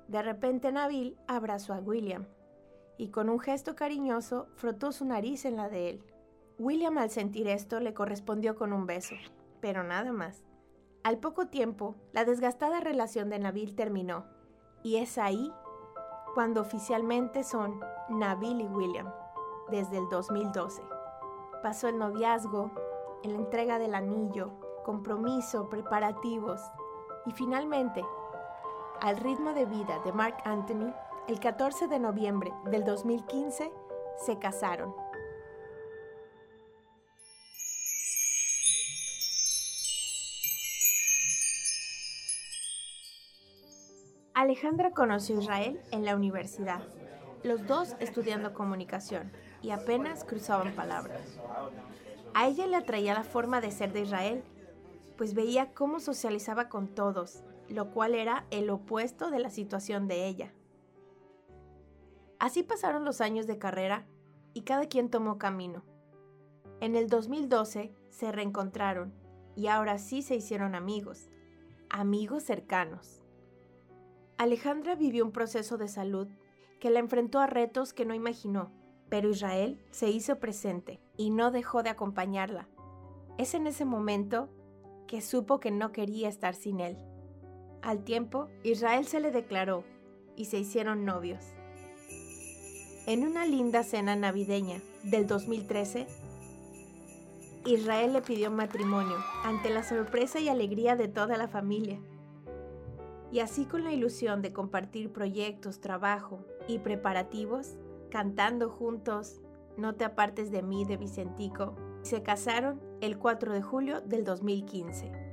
de 0.07 0.21
repente 0.21 0.71
Nabil 0.71 1.17
abrazó 1.27 1.73
a 1.73 1.79
William 1.79 2.25
y 2.97 3.09
con 3.09 3.29
un 3.29 3.39
gesto 3.39 3.75
cariñoso 3.75 4.47
frotó 4.55 4.91
su 4.91 5.05
nariz 5.05 5.45
en 5.45 5.57
la 5.57 5.69
de 5.69 5.89
él. 5.89 6.03
William 6.57 6.97
al 6.97 7.09
sentir 7.09 7.47
esto 7.47 7.79
le 7.79 7.93
correspondió 7.93 8.55
con 8.55 8.71
un 8.71 8.85
beso, 8.85 9.15
pero 9.59 9.83
nada 9.83 10.11
más. 10.11 10.41
Al 11.05 11.19
poco 11.19 11.45
tiempo, 11.45 11.93
la 12.13 12.25
desgastada 12.25 12.79
relación 12.79 13.29
de 13.29 13.37
Nabil 13.37 13.75
terminó 13.75 14.25
y 14.81 14.95
es 14.95 15.19
ahí 15.19 15.53
cuando 16.33 16.61
oficialmente 16.61 17.43
son 17.43 17.79
Nabil 18.09 18.59
y 18.61 18.65
William, 18.65 19.13
desde 19.69 19.99
el 19.99 20.09
2012. 20.09 20.81
Pasó 21.61 21.89
el 21.89 21.99
noviazgo, 21.99 22.71
en 23.21 23.33
la 23.33 23.37
entrega 23.37 23.77
del 23.77 23.93
anillo, 23.93 24.49
compromiso, 24.83 25.69
preparativos 25.69 26.59
y 27.27 27.33
finalmente, 27.33 28.03
al 28.99 29.17
ritmo 29.17 29.53
de 29.53 29.67
vida 29.67 29.99
de 29.99 30.11
Mark 30.11 30.37
Anthony, 30.43 30.91
el 31.27 31.39
14 31.39 31.87
de 31.87 31.99
noviembre 31.99 32.51
del 32.71 32.83
2015 32.83 33.71
se 34.17 34.39
casaron. 34.39 35.04
Alejandra 44.35 44.91
conoció 44.91 45.37
a 45.37 45.41
Israel 45.41 45.79
en 45.91 46.03
la 46.03 46.13
universidad, 46.13 46.81
los 47.43 47.65
dos 47.67 47.95
estudiando 48.01 48.53
comunicación 48.53 49.31
y 49.61 49.69
apenas 49.69 50.25
cruzaban 50.25 50.75
palabras. 50.75 51.39
A 52.33 52.45
ella 52.45 52.67
le 52.67 52.75
atraía 52.75 53.13
la 53.13 53.23
forma 53.23 53.61
de 53.61 53.71
ser 53.71 53.93
de 53.93 54.01
Israel, 54.01 54.43
pues 55.17 55.35
veía 55.35 55.73
cómo 55.73 56.01
socializaba 56.01 56.67
con 56.67 56.89
todos, 56.89 57.45
lo 57.69 57.91
cual 57.91 58.13
era 58.13 58.45
el 58.51 58.69
opuesto 58.69 59.31
de 59.31 59.39
la 59.39 59.49
situación 59.49 60.09
de 60.09 60.27
ella. 60.27 60.51
Así 62.37 62.61
pasaron 62.61 63.05
los 63.05 63.21
años 63.21 63.47
de 63.47 63.57
carrera 63.57 64.05
y 64.53 64.63
cada 64.63 64.87
quien 64.89 65.09
tomó 65.09 65.37
camino. 65.37 65.85
En 66.81 66.97
el 66.97 67.07
2012 67.07 67.93
se 68.09 68.31
reencontraron 68.33 69.13
y 69.55 69.67
ahora 69.67 69.97
sí 69.97 70.21
se 70.21 70.35
hicieron 70.35 70.75
amigos, 70.75 71.29
amigos 71.89 72.43
cercanos. 72.43 73.24
Alejandra 74.37 74.95
vivió 74.95 75.23
un 75.23 75.31
proceso 75.31 75.77
de 75.77 75.87
salud 75.87 76.27
que 76.81 76.89
la 76.89 76.99
enfrentó 76.99 77.39
a 77.39 77.47
retos 77.47 77.93
que 77.93 78.03
no 78.05 78.13
imaginó, 78.13 78.69
pero 79.07 79.29
Israel 79.29 79.79
se 79.91 80.09
hizo 80.09 80.39
presente 80.39 80.99
y 81.15 81.29
no 81.29 81.51
dejó 81.51 81.83
de 81.83 81.89
acompañarla. 81.89 82.67
Es 83.37 83.53
en 83.53 83.65
ese 83.65 83.85
momento 83.85 84.49
que 85.07 85.21
supo 85.21 85.61
que 85.61 85.71
no 85.71 85.93
quería 85.93 86.27
estar 86.27 86.53
sin 86.53 86.81
él. 86.81 86.97
Al 87.81 88.03
tiempo, 88.03 88.49
Israel 88.63 89.05
se 89.05 89.21
le 89.21 89.31
declaró 89.31 89.85
y 90.35 90.45
se 90.45 90.59
hicieron 90.59 91.05
novios. 91.05 91.45
En 93.07 93.25
una 93.25 93.45
linda 93.45 93.83
cena 93.83 94.17
navideña 94.17 94.81
del 95.03 95.27
2013, 95.27 96.07
Israel 97.65 98.13
le 98.13 98.21
pidió 98.21 98.51
matrimonio 98.51 99.15
ante 99.43 99.69
la 99.69 99.83
sorpresa 99.83 100.39
y 100.39 100.49
alegría 100.49 100.97
de 100.97 101.07
toda 101.07 101.37
la 101.37 101.47
familia. 101.47 101.99
Y 103.31 103.39
así 103.39 103.65
con 103.65 103.83
la 103.83 103.91
ilusión 103.91 104.41
de 104.41 104.53
compartir 104.53 105.11
proyectos, 105.11 105.79
trabajo 105.79 106.45
y 106.67 106.79
preparativos, 106.79 107.75
cantando 108.09 108.69
juntos 108.69 109.41
No 109.77 109.95
te 109.95 110.05
apartes 110.05 110.51
de 110.51 110.61
mí 110.61 110.85
de 110.85 110.95
Vicentico, 110.95 111.75
se 112.01 112.23
casaron 112.23 112.79
el 113.01 113.17
4 113.17 113.51
de 113.51 113.61
julio 113.61 113.99
del 114.01 114.23
2015. 114.23 115.24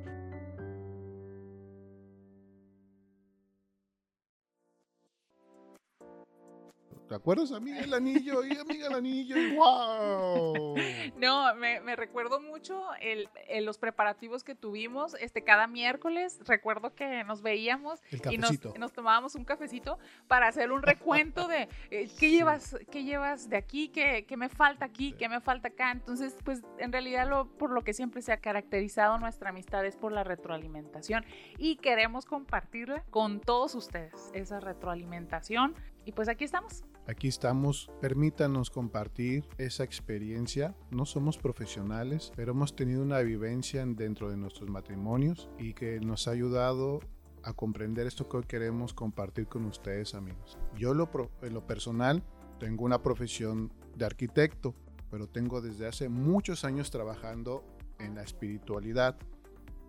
¿Te 7.12 7.16
acuerdas, 7.16 7.52
amiga 7.52 7.80
el 7.80 7.92
anillo? 7.92 8.42
Y 8.42 8.56
amiga 8.56 8.86
el 8.86 8.94
anillo, 8.94 9.36
y 9.36 9.54
wow. 9.54 10.74
No, 11.18 11.54
me, 11.56 11.78
me 11.80 11.94
recuerdo 11.94 12.40
mucho 12.40 12.86
el, 13.02 13.28
los 13.66 13.76
preparativos 13.76 14.42
que 14.44 14.54
tuvimos 14.54 15.14
este, 15.20 15.44
cada 15.44 15.66
miércoles. 15.66 16.38
Recuerdo 16.46 16.94
que 16.94 17.22
nos 17.24 17.42
veíamos 17.42 18.00
y 18.30 18.38
nos, 18.38 18.52
nos, 18.78 18.94
tomábamos 18.94 19.34
un 19.34 19.44
cafecito 19.44 19.98
para 20.26 20.48
hacer 20.48 20.72
un 20.72 20.80
recuento 20.80 21.48
de 21.48 21.68
eh, 21.90 22.08
qué 22.18 22.30
llevas, 22.30 22.76
qué 22.90 23.04
llevas 23.04 23.50
de 23.50 23.58
aquí, 23.58 23.88
qué, 23.88 24.24
qué 24.26 24.38
me 24.38 24.48
falta 24.48 24.86
aquí, 24.86 25.12
qué 25.12 25.28
me 25.28 25.42
falta 25.42 25.68
acá. 25.68 25.90
Entonces, 25.90 26.34
pues 26.46 26.62
en 26.78 26.92
realidad 26.92 27.28
lo, 27.28 27.46
por 27.58 27.72
lo 27.72 27.84
que 27.84 27.92
siempre 27.92 28.22
se 28.22 28.32
ha 28.32 28.38
caracterizado 28.38 29.18
nuestra 29.18 29.50
amistad 29.50 29.84
es 29.84 29.98
por 29.98 30.12
la 30.12 30.24
retroalimentación 30.24 31.26
y 31.58 31.76
queremos 31.76 32.24
compartirla 32.24 33.04
con 33.10 33.42
todos 33.42 33.74
ustedes, 33.74 34.30
esa 34.32 34.60
retroalimentación. 34.60 35.74
Y 36.06 36.12
pues 36.12 36.28
aquí 36.28 36.44
estamos. 36.44 36.84
Aquí 37.08 37.26
estamos, 37.26 37.90
permítanos 38.00 38.70
compartir 38.70 39.48
esa 39.58 39.82
experiencia. 39.82 40.76
No 40.92 41.04
somos 41.04 41.36
profesionales, 41.36 42.32
pero 42.36 42.52
hemos 42.52 42.76
tenido 42.76 43.02
una 43.02 43.18
vivencia 43.20 43.84
dentro 43.84 44.30
de 44.30 44.36
nuestros 44.36 44.70
matrimonios 44.70 45.50
y 45.58 45.74
que 45.74 45.98
nos 45.98 46.28
ha 46.28 46.30
ayudado 46.30 47.00
a 47.42 47.54
comprender 47.54 48.06
esto 48.06 48.28
que 48.28 48.36
hoy 48.36 48.44
queremos 48.44 48.94
compartir 48.94 49.48
con 49.48 49.64
ustedes 49.64 50.14
amigos. 50.14 50.58
Yo 50.76 50.92
en 50.92 51.54
lo 51.54 51.66
personal 51.66 52.22
tengo 52.60 52.84
una 52.84 53.02
profesión 53.02 53.72
de 53.96 54.06
arquitecto, 54.06 54.76
pero 55.10 55.26
tengo 55.26 55.60
desde 55.60 55.88
hace 55.88 56.08
muchos 56.08 56.64
años 56.64 56.92
trabajando 56.92 57.64
en 57.98 58.14
la 58.14 58.22
espiritualidad. 58.22 59.16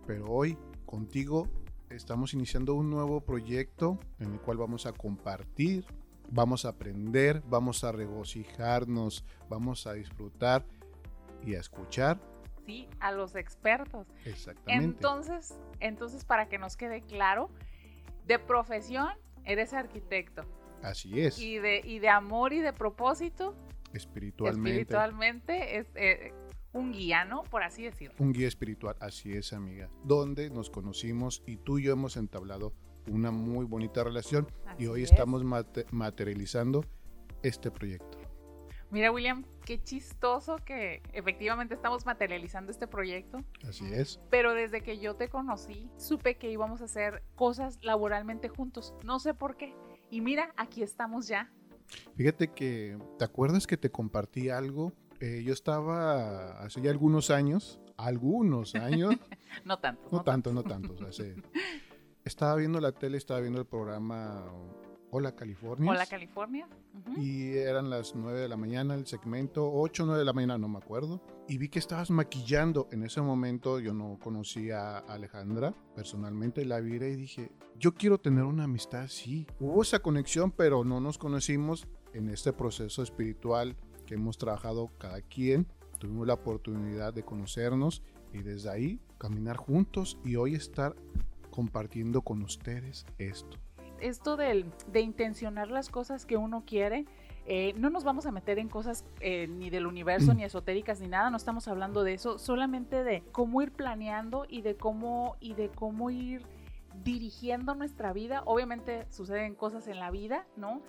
Pero 0.04 0.26
hoy 0.26 0.58
contigo 0.84 1.48
estamos 1.90 2.34
iniciando 2.34 2.74
un 2.74 2.90
nuevo 2.90 3.20
proyecto 3.20 4.00
en 4.18 4.32
el 4.32 4.40
cual 4.40 4.56
vamos 4.56 4.86
a 4.86 4.92
compartir 4.92 5.86
Vamos 6.30 6.64
a 6.64 6.70
aprender, 6.70 7.42
vamos 7.46 7.84
a 7.84 7.92
regocijarnos, 7.92 9.24
vamos 9.48 9.86
a 9.86 9.92
disfrutar 9.92 10.64
y 11.44 11.54
a 11.54 11.60
escuchar. 11.60 12.20
Sí, 12.66 12.88
a 13.00 13.12
los 13.12 13.36
expertos. 13.36 14.06
Exactamente. 14.24 14.84
Entonces, 14.84 15.54
entonces 15.80 16.24
para 16.24 16.48
que 16.48 16.58
nos 16.58 16.76
quede 16.76 17.02
claro, 17.02 17.50
de 18.26 18.38
profesión 18.38 19.08
eres 19.44 19.74
arquitecto. 19.74 20.44
Así 20.82 21.20
es. 21.20 21.38
Y 21.38 21.58
de, 21.58 21.80
y 21.84 21.98
de 21.98 22.08
amor 22.08 22.52
y 22.52 22.60
de 22.60 22.72
propósito. 22.72 23.54
Espiritualmente. 23.92 24.80
Espiritualmente 24.80 25.78
es 25.78 25.86
eh, 25.94 26.32
un 26.72 26.92
guía, 26.92 27.24
¿no? 27.24 27.42
Por 27.44 27.62
así 27.62 27.84
decirlo. 27.84 28.14
Un 28.18 28.32
guía 28.32 28.48
espiritual, 28.48 28.96
así 29.00 29.32
es, 29.32 29.52
amiga. 29.52 29.88
Donde 30.02 30.50
nos 30.50 30.70
conocimos 30.70 31.42
y 31.46 31.56
tú 31.56 31.78
y 31.78 31.84
yo 31.84 31.92
hemos 31.92 32.16
entablado 32.16 32.74
una 33.08 33.30
muy 33.30 33.64
bonita 33.64 34.04
relación 34.04 34.46
y 34.78 34.86
hoy 34.86 35.02
estamos 35.02 35.44
materializando 35.90 36.84
este 37.42 37.70
proyecto. 37.70 38.18
Mira, 38.90 39.10
William, 39.10 39.44
qué 39.64 39.82
chistoso 39.82 40.56
que 40.64 41.02
efectivamente 41.12 41.74
estamos 41.74 42.06
materializando 42.06 42.70
este 42.70 42.86
proyecto. 42.86 43.38
Así 43.68 43.84
es. 43.92 44.20
Pero 44.30 44.54
desde 44.54 44.82
que 44.82 45.00
yo 45.00 45.16
te 45.16 45.28
conocí, 45.28 45.90
supe 45.96 46.36
que 46.36 46.50
íbamos 46.50 46.80
a 46.80 46.84
hacer 46.84 47.24
cosas 47.34 47.80
laboralmente 47.82 48.48
juntos. 48.48 48.94
No 49.02 49.18
sé 49.18 49.34
por 49.34 49.56
qué. 49.56 49.74
Y 50.10 50.20
mira, 50.20 50.54
aquí 50.56 50.82
estamos 50.82 51.26
ya. 51.26 51.50
Fíjate 52.16 52.52
que, 52.52 52.96
¿te 53.18 53.24
acuerdas 53.24 53.66
que 53.66 53.76
te 53.76 53.90
compartí 53.90 54.48
algo? 54.48 54.92
Eh, 55.20 55.42
yo 55.44 55.52
estaba 55.52 56.60
hace 56.62 56.80
ya 56.80 56.90
algunos 56.90 57.30
años, 57.30 57.80
algunos 57.96 58.74
años. 58.74 59.14
no 59.64 59.78
tanto. 59.78 60.08
No, 60.12 60.22
tanto, 60.22 60.52
no 60.52 60.62
tanto. 60.62 60.94
Hace, 61.04 61.34
estaba 62.24 62.56
viendo 62.56 62.80
la 62.80 62.92
tele, 62.92 63.18
estaba 63.18 63.40
viendo 63.40 63.60
el 63.60 63.66
programa 63.66 64.46
Hola 65.10 65.36
California. 65.36 65.90
Hola 65.90 66.06
California. 66.06 66.66
Y 67.16 67.52
eran 67.52 67.90
las 67.90 68.14
9 68.14 68.40
de 68.40 68.48
la 68.48 68.56
mañana 68.56 68.94
el 68.94 69.06
segmento, 69.06 69.70
8 69.70 70.02
o 70.02 70.06
9 70.06 70.18
de 70.18 70.24
la 70.24 70.32
mañana, 70.32 70.58
no 70.58 70.68
me 70.68 70.78
acuerdo. 70.78 71.20
Y 71.48 71.58
vi 71.58 71.68
que 71.68 71.78
estabas 71.78 72.10
maquillando. 72.10 72.88
En 72.90 73.04
ese 73.04 73.20
momento 73.20 73.78
yo 73.78 73.92
no 73.92 74.18
conocía 74.22 74.98
a 74.98 75.14
Alejandra 75.14 75.74
personalmente, 75.94 76.64
la 76.64 76.80
vi 76.80 76.94
y 76.94 77.16
dije, 77.16 77.52
yo 77.78 77.94
quiero 77.94 78.18
tener 78.18 78.44
una 78.44 78.64
amistad 78.64 79.02
así. 79.02 79.46
Hubo 79.60 79.82
esa 79.82 80.00
conexión, 80.00 80.50
pero 80.50 80.82
no 80.82 81.00
nos 81.00 81.18
conocimos 81.18 81.86
en 82.14 82.30
este 82.30 82.52
proceso 82.52 83.02
espiritual 83.02 83.76
que 84.06 84.14
hemos 84.14 84.38
trabajado 84.38 84.90
cada 84.98 85.20
quien. 85.20 85.66
Tuvimos 85.98 86.26
la 86.26 86.34
oportunidad 86.34 87.12
de 87.12 87.22
conocernos 87.22 88.02
y 88.32 88.38
desde 88.38 88.70
ahí 88.70 89.00
caminar 89.18 89.56
juntos 89.56 90.18
y 90.24 90.36
hoy 90.36 90.54
estar 90.54 90.96
compartiendo 91.54 92.22
con 92.22 92.42
ustedes 92.42 93.06
esto. 93.16 93.56
Esto 94.00 94.36
de, 94.36 94.66
de 94.88 95.00
intencionar 95.00 95.70
las 95.70 95.88
cosas 95.88 96.26
que 96.26 96.36
uno 96.36 96.64
quiere, 96.66 97.06
eh, 97.46 97.74
no 97.76 97.90
nos 97.90 98.02
vamos 98.02 98.26
a 98.26 98.32
meter 98.32 98.58
en 98.58 98.68
cosas 98.68 99.04
eh, 99.20 99.46
ni 99.46 99.70
del 99.70 99.86
universo, 99.86 100.34
ni 100.34 100.42
esotéricas, 100.42 101.00
ni 101.00 101.06
nada, 101.06 101.30
no 101.30 101.36
estamos 101.36 101.68
hablando 101.68 102.02
de 102.02 102.14
eso, 102.14 102.38
solamente 102.38 103.04
de 103.04 103.22
cómo 103.30 103.62
ir 103.62 103.70
planeando 103.70 104.46
y 104.48 104.62
de 104.62 104.76
cómo, 104.76 105.36
y 105.38 105.54
de 105.54 105.68
cómo 105.68 106.10
ir 106.10 106.42
dirigiendo 107.04 107.76
nuestra 107.76 108.12
vida. 108.12 108.42
Obviamente 108.46 109.06
suceden 109.10 109.54
cosas 109.54 109.86
en 109.86 110.00
la 110.00 110.10
vida, 110.10 110.48
¿no? 110.56 110.82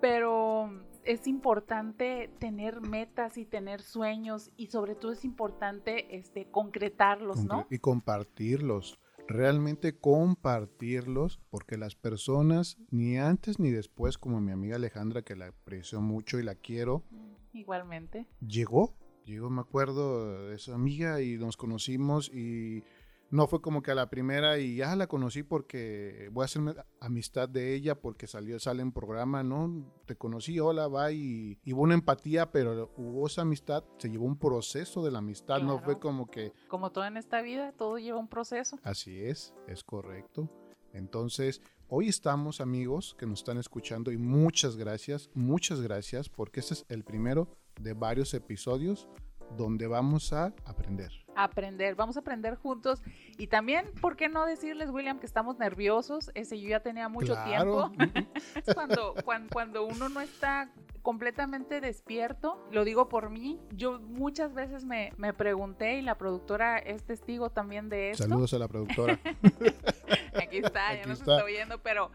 Pero 0.00 0.70
es 1.02 1.26
importante 1.26 2.30
tener 2.38 2.80
metas 2.80 3.38
y 3.38 3.44
tener 3.44 3.82
sueños 3.82 4.52
y 4.56 4.68
sobre 4.68 4.94
todo 4.94 5.10
es 5.10 5.24
importante 5.24 6.16
este, 6.16 6.46
concretarlos, 6.46 7.44
¿no? 7.44 7.66
Y 7.70 7.78
compartirlos 7.78 9.01
realmente 9.28 9.98
compartirlos, 9.98 11.40
porque 11.50 11.76
las 11.76 11.94
personas, 11.94 12.78
ni 12.90 13.18
antes 13.18 13.58
ni 13.58 13.70
después, 13.70 14.18
como 14.18 14.40
mi 14.40 14.52
amiga 14.52 14.76
Alejandra, 14.76 15.22
que 15.22 15.36
la 15.36 15.48
aprecio 15.48 16.00
mucho 16.00 16.38
y 16.38 16.42
la 16.42 16.54
quiero. 16.54 17.04
Igualmente. 17.52 18.26
Llegó, 18.40 18.94
llegó, 19.24 19.50
me 19.50 19.60
acuerdo, 19.60 20.48
de 20.48 20.56
esa 20.56 20.74
amiga 20.74 21.20
y 21.22 21.38
nos 21.38 21.56
conocimos 21.56 22.30
y 22.32 22.82
no 23.32 23.46
fue 23.46 23.62
como 23.62 23.82
que 23.82 23.90
a 23.90 23.94
la 23.94 24.10
primera 24.10 24.58
y 24.58 24.76
ya 24.76 24.94
la 24.94 25.06
conocí 25.06 25.42
porque 25.42 26.28
voy 26.32 26.42
a 26.42 26.44
hacerme 26.44 26.74
amistad 27.00 27.48
de 27.48 27.74
ella 27.74 27.98
porque 27.98 28.26
salió, 28.26 28.60
sale 28.60 28.82
en 28.82 28.92
programa, 28.92 29.42
¿no? 29.42 29.90
Te 30.04 30.16
conocí, 30.16 30.60
hola, 30.60 30.86
va 30.86 31.12
y, 31.12 31.58
hubo 31.66 31.80
una 31.80 31.94
empatía, 31.94 32.52
pero 32.52 32.92
hubo 32.98 33.26
esa 33.26 33.40
amistad, 33.40 33.84
se 33.96 34.10
llevó 34.10 34.26
un 34.26 34.38
proceso 34.38 35.02
de 35.02 35.10
la 35.10 35.20
amistad, 35.20 35.62
no 35.62 35.78
fue 35.78 35.98
como 35.98 36.30
que... 36.30 36.52
Como 36.68 36.92
todo 36.92 37.06
en 37.06 37.16
esta 37.16 37.40
vida, 37.40 37.72
todo 37.72 37.96
lleva 37.96 38.18
un 38.18 38.28
proceso. 38.28 38.78
Así 38.82 39.18
es, 39.18 39.54
es 39.66 39.82
correcto. 39.82 40.50
Entonces, 40.92 41.62
hoy 41.88 42.08
estamos 42.08 42.60
amigos 42.60 43.16
que 43.18 43.24
nos 43.24 43.38
están 43.38 43.56
escuchando 43.56 44.12
y 44.12 44.18
muchas 44.18 44.76
gracias, 44.76 45.30
muchas 45.32 45.80
gracias 45.80 46.28
porque 46.28 46.60
este 46.60 46.74
es 46.74 46.84
el 46.90 47.02
primero 47.02 47.48
de 47.80 47.94
varios 47.94 48.34
episodios 48.34 49.08
donde 49.56 49.86
vamos 49.86 50.32
a 50.32 50.52
aprender. 50.64 51.10
Aprender, 51.34 51.94
vamos 51.94 52.16
a 52.16 52.20
aprender 52.20 52.56
juntos. 52.56 53.02
Y 53.38 53.46
también, 53.46 53.86
¿por 54.00 54.16
qué 54.16 54.28
no 54.28 54.44
decirles, 54.44 54.90
William, 54.90 55.18
que 55.18 55.26
estamos 55.26 55.58
nerviosos? 55.58 56.30
Ese 56.34 56.60
yo 56.60 56.68
ya 56.68 56.80
tenía 56.80 57.08
mucho 57.08 57.36
tiempo. 57.44 57.90
cuando, 58.74 59.14
cuando, 59.50 59.84
uno 59.84 60.08
no 60.08 60.20
está 60.20 60.70
completamente 61.02 61.80
despierto, 61.80 62.66
lo 62.70 62.84
digo 62.84 63.08
por 63.08 63.30
mí, 63.30 63.58
yo 63.70 64.00
muchas 64.00 64.54
veces 64.54 64.84
me, 64.84 65.12
me 65.16 65.32
pregunté 65.32 65.98
y 65.98 66.02
la 66.02 66.16
productora 66.16 66.78
es 66.78 67.02
testigo 67.02 67.50
también 67.50 67.88
de 67.88 68.10
esto. 68.10 68.24
Saludos 68.24 68.54
a 68.54 68.58
la 68.58 68.68
productora. 68.68 69.18
Aquí 70.40 70.58
está, 70.58 70.94
ya 70.94 71.06
nos 71.06 71.20
está 71.20 71.44
viendo, 71.44 71.82
pero 71.82 72.10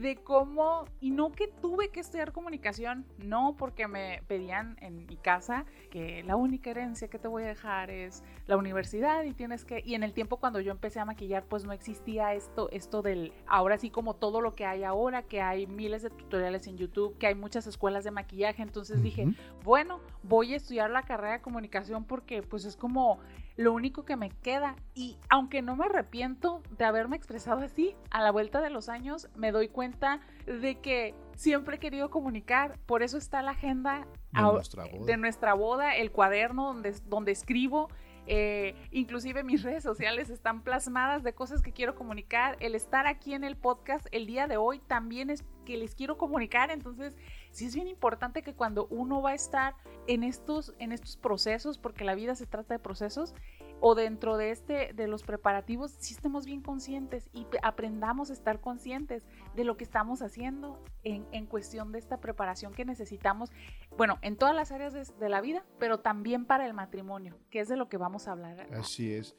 de 0.00 0.16
cómo, 0.16 0.86
y 1.00 1.10
no 1.10 1.32
que 1.32 1.48
tuve 1.48 1.90
que 1.90 2.00
estudiar 2.00 2.32
comunicación, 2.32 3.06
no 3.18 3.54
porque 3.56 3.86
me 3.86 4.22
pedían 4.26 4.76
en 4.80 5.06
mi 5.06 5.16
casa 5.16 5.64
que 5.90 6.22
la 6.24 6.36
única 6.36 6.70
herencia 6.70 7.08
que 7.08 7.18
te 7.18 7.28
voy 7.28 7.44
a 7.44 7.46
dejar 7.46 7.90
es 7.90 8.22
la 8.46 8.56
universidad 8.56 9.22
y 9.24 9.32
tienes 9.32 9.64
que, 9.64 9.82
y 9.84 9.94
en 9.94 10.02
el 10.02 10.12
tiempo 10.12 10.38
cuando 10.38 10.60
yo 10.60 10.72
empecé 10.72 11.00
a 11.00 11.04
maquillar, 11.04 11.44
pues 11.44 11.64
no 11.64 11.72
existía 11.72 12.34
esto, 12.34 12.68
esto 12.70 13.02
del, 13.02 13.32
ahora 13.46 13.78
sí 13.78 13.90
como 13.90 14.14
todo 14.14 14.40
lo 14.40 14.52
que 14.52 14.66
hay 14.66 14.84
ahora, 14.84 15.22
que 15.22 15.40
hay 15.40 15.66
miles 15.66 16.02
de 16.02 16.10
tutoriales 16.10 16.66
en 16.66 16.76
YouTube, 16.76 17.16
que 17.18 17.28
hay 17.28 17.34
muchas 17.34 17.66
escuelas 17.66 18.04
de 18.04 18.10
maquillaje, 18.10 18.62
entonces 18.62 19.02
dije, 19.02 19.28
bueno, 19.62 20.00
voy 20.22 20.54
a 20.54 20.56
estudiar 20.56 20.90
la 20.90 21.02
carrera 21.02 21.34
de 21.34 21.42
comunicación 21.42 22.04
porque 22.04 22.42
pues 22.42 22.64
es 22.64 22.76
como 22.76 23.20
lo 23.56 23.72
único 23.72 24.04
que 24.04 24.16
me 24.16 24.30
queda. 24.30 24.76
Y 24.94 25.18
aunque 25.28 25.62
no 25.62 25.76
me 25.76 25.86
arrepiento 25.86 26.62
de 26.76 26.84
haberme 26.84 27.16
expresado 27.16 27.60
así, 27.62 27.94
a 28.10 28.22
la 28.22 28.30
vuelta 28.30 28.60
de 28.60 28.70
los 28.70 28.88
años 28.88 29.28
me 29.34 29.52
doy 29.52 29.68
cuenta 29.68 30.20
de 30.46 30.80
que 30.80 31.14
siempre 31.36 31.76
he 31.76 31.78
querido 31.78 32.10
comunicar. 32.10 32.78
Por 32.86 33.02
eso 33.02 33.18
está 33.18 33.42
la 33.42 33.52
agenda 33.52 34.06
de, 34.32 35.16
nuestra, 35.16 35.54
boda. 35.54 35.94
el 35.94 36.10
cuaderno 36.10 36.66
donde, 36.66 36.94
donde 37.06 37.32
escribo. 37.32 37.88
Eh, 38.26 38.74
inclusive 38.90 39.44
mis 39.44 39.62
redes 39.64 39.82
sociales 39.82 40.30
están 40.30 40.62
plasmadas 40.62 41.22
de 41.22 41.34
cosas 41.34 41.62
que 41.62 41.72
quiero 41.72 41.94
comunicar. 41.94 42.56
El 42.60 42.74
estar 42.74 43.06
aquí 43.06 43.34
en 43.34 43.44
el 43.44 43.56
podcast 43.56 44.06
el 44.12 44.26
día 44.26 44.46
de 44.46 44.56
hoy 44.56 44.80
también 44.80 45.30
es 45.30 45.44
que 45.64 45.76
les 45.76 45.94
quiero 45.94 46.16
comunicar. 46.18 46.70
Entonces, 46.70 47.16
sí 47.54 47.66
es 47.66 47.74
bien 47.74 47.86
importante 47.86 48.42
que 48.42 48.52
cuando 48.52 48.88
uno 48.88 49.22
va 49.22 49.30
a 49.30 49.34
estar 49.34 49.76
en 50.08 50.24
estos, 50.24 50.74
en 50.80 50.90
estos 50.90 51.16
procesos, 51.16 51.78
porque 51.78 52.04
la 52.04 52.14
vida 52.16 52.34
se 52.34 52.46
trata 52.46 52.74
de 52.74 52.80
procesos, 52.80 53.32
o 53.80 53.94
dentro 53.94 54.36
de 54.36 54.50
este 54.50 54.92
de 54.92 55.06
los 55.06 55.22
preparativos 55.22 55.92
sí 55.98 56.14
estemos 56.14 56.46
bien 56.46 56.62
conscientes 56.62 57.28
y 57.32 57.46
aprendamos 57.62 58.30
a 58.30 58.32
estar 58.32 58.60
conscientes 58.60 59.26
de 59.54 59.64
lo 59.64 59.76
que 59.76 59.84
estamos 59.84 60.20
haciendo 60.20 60.82
en, 61.04 61.26
en 61.32 61.46
cuestión 61.46 61.92
de 61.92 61.98
esta 61.98 62.18
preparación 62.18 62.72
que 62.72 62.84
necesitamos, 62.84 63.50
bueno, 63.96 64.18
en 64.22 64.36
todas 64.36 64.54
las 64.54 64.72
áreas 64.72 64.92
de, 64.92 65.28
la 65.28 65.40
vida, 65.40 65.64
pero 65.78 66.00
también 66.00 66.46
para 66.46 66.66
el 66.66 66.74
matrimonio, 66.74 67.38
que 67.50 67.60
es 67.60 67.68
de 67.68 67.76
lo 67.76 67.88
que 67.88 67.96
vamos 67.96 68.26
a 68.26 68.32
hablar. 68.32 68.66
Así 68.72 69.12
es, 69.12 69.36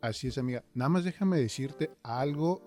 así 0.00 0.28
es 0.28 0.38
amiga. 0.38 0.64
Nada 0.72 0.88
más 0.88 1.04
déjame 1.04 1.36
decirte 1.36 1.90
algo 2.02 2.62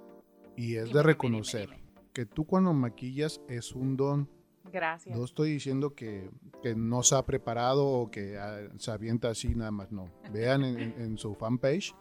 y 0.55 0.75
es 0.75 0.93
de 0.93 1.01
reconocer 1.01 1.69
que 2.13 2.25
tú 2.25 2.45
cuando 2.45 2.73
maquillas 2.73 3.41
es 3.47 3.73
un 3.73 3.97
don 3.97 4.38
Gracias. 4.71 5.17
No 5.17 5.23
estoy 5.23 5.51
diciendo 5.51 5.95
que, 5.95 6.29
no 6.75 7.03
se 7.03 7.15
ha 7.15 7.25
preparado 7.25 7.87
o 7.87 8.11
que 8.11 8.37
ah, 8.37 8.59
se 8.77 8.91
avienta 8.91 9.29
así 9.29 9.55
nada 9.55 9.71
más, 9.71 9.91
no. 9.91 10.09
Vean 10.31 10.63
en, 10.63 11.17
su 11.17 11.35
fanpage 11.35 11.95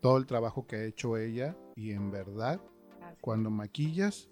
todo 0.00 0.16
el 0.18 0.26
trabajo 0.26 0.66
que 0.66 0.76
ha 0.76 0.84
hecho 0.84 1.16
ella 1.16 1.56
y 1.74 1.92
en 1.92 2.10
verdad, 2.10 2.60
cuando 3.20 3.50
maquillas, 3.50 4.28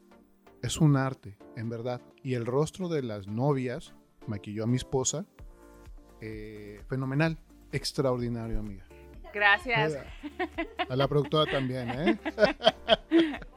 es 0.62 0.80
un 0.80 0.96
arte, 0.96 1.36
en 1.56 1.68
verdad. 1.68 2.00
Y 2.22 2.34
el 2.34 2.46
rostro 2.46 2.88
de 2.88 3.02
las 3.02 3.26
novias, 3.26 3.94
maquilló 4.26 4.64
a 4.64 4.66
mi 4.66 4.76
esposa, 4.76 5.26
eh, 6.20 6.80
fenomenal, 6.88 7.38
extraordinario, 7.72 8.60
amiga. 8.60 8.84
Gracias. 9.34 9.98
A 10.88 10.96
la 10.96 11.08
productora 11.08 11.50
también, 11.50 11.90
¿eh? 11.90 12.18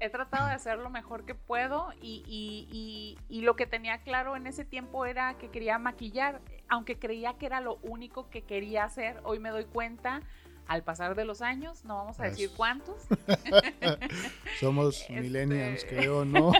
He 0.00 0.10
tratado 0.10 0.46
de 0.46 0.52
hacer 0.52 0.78
lo 0.78 0.90
mejor 0.90 1.24
que 1.24 1.34
puedo 1.34 1.90
y, 2.00 3.16
lo 3.28 3.56
que 3.56 3.66
tenía 3.66 3.98
claro 3.98 4.36
en 4.36 4.46
ese 4.46 4.64
tiempo 4.64 5.06
era 5.06 5.36
que 5.38 5.50
quería 5.50 5.78
maquillar, 5.78 6.40
aunque 6.68 6.98
creía 6.98 7.34
que 7.34 7.46
era 7.46 7.60
lo 7.60 7.76
único 7.82 8.30
que 8.30 8.42
quería 8.42 8.84
hacer, 8.84 9.20
hoy 9.24 9.38
me 9.38 9.50
doy 9.50 9.64
cuenta 9.64 10.22
al 10.68 10.84
pasar 10.84 11.14
de 11.14 11.24
los 11.24 11.40
años, 11.40 11.84
no 11.84 11.96
vamos 11.96 12.20
a 12.20 12.24
decir 12.24 12.50
cuántos. 12.54 13.06
Somos 14.60 15.00
este, 15.08 15.20
millennials, 15.20 15.84
creo, 15.84 16.24
¿no? 16.26 16.52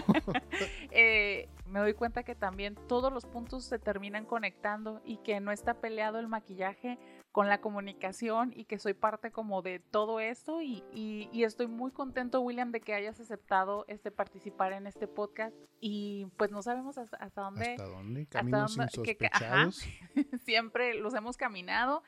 Eh, 0.89 1.47
me 1.67 1.79
doy 1.79 1.93
cuenta 1.93 2.23
que 2.23 2.33
también 2.33 2.75
todos 2.87 3.13
los 3.13 3.25
puntos 3.25 3.63
se 3.63 3.77
terminan 3.77 4.25
conectando 4.25 4.99
y 5.05 5.17
que 5.17 5.39
no 5.39 5.51
está 5.51 5.75
peleado 5.75 6.19
el 6.19 6.27
maquillaje 6.27 6.97
con 7.31 7.47
la 7.47 7.61
comunicación 7.61 8.53
y 8.55 8.65
que 8.65 8.79
soy 8.79 8.93
parte 8.93 9.31
como 9.31 9.61
de 9.61 9.79
todo 9.79 10.19
esto 10.19 10.61
y, 10.61 10.83
y, 10.93 11.43
estoy 11.43 11.67
muy 11.67 11.91
contento 11.91 12.41
William 12.41 12.71
de 12.71 12.81
que 12.81 12.93
hayas 12.93 13.19
aceptado 13.19 13.85
este 13.87 14.11
participar 14.11 14.73
en 14.73 14.87
este 14.87 15.07
podcast 15.07 15.55
y 15.79 16.27
pues 16.37 16.51
no 16.51 16.61
sabemos 16.61 16.97
hasta, 16.97 17.29
dónde 17.35 17.71
hasta 17.71 17.85
dónde 17.85 18.25
caminos 18.25 18.77
siempre 20.45 20.95
los 20.95 21.13
hemos 21.13 21.37
caminado 21.37 22.03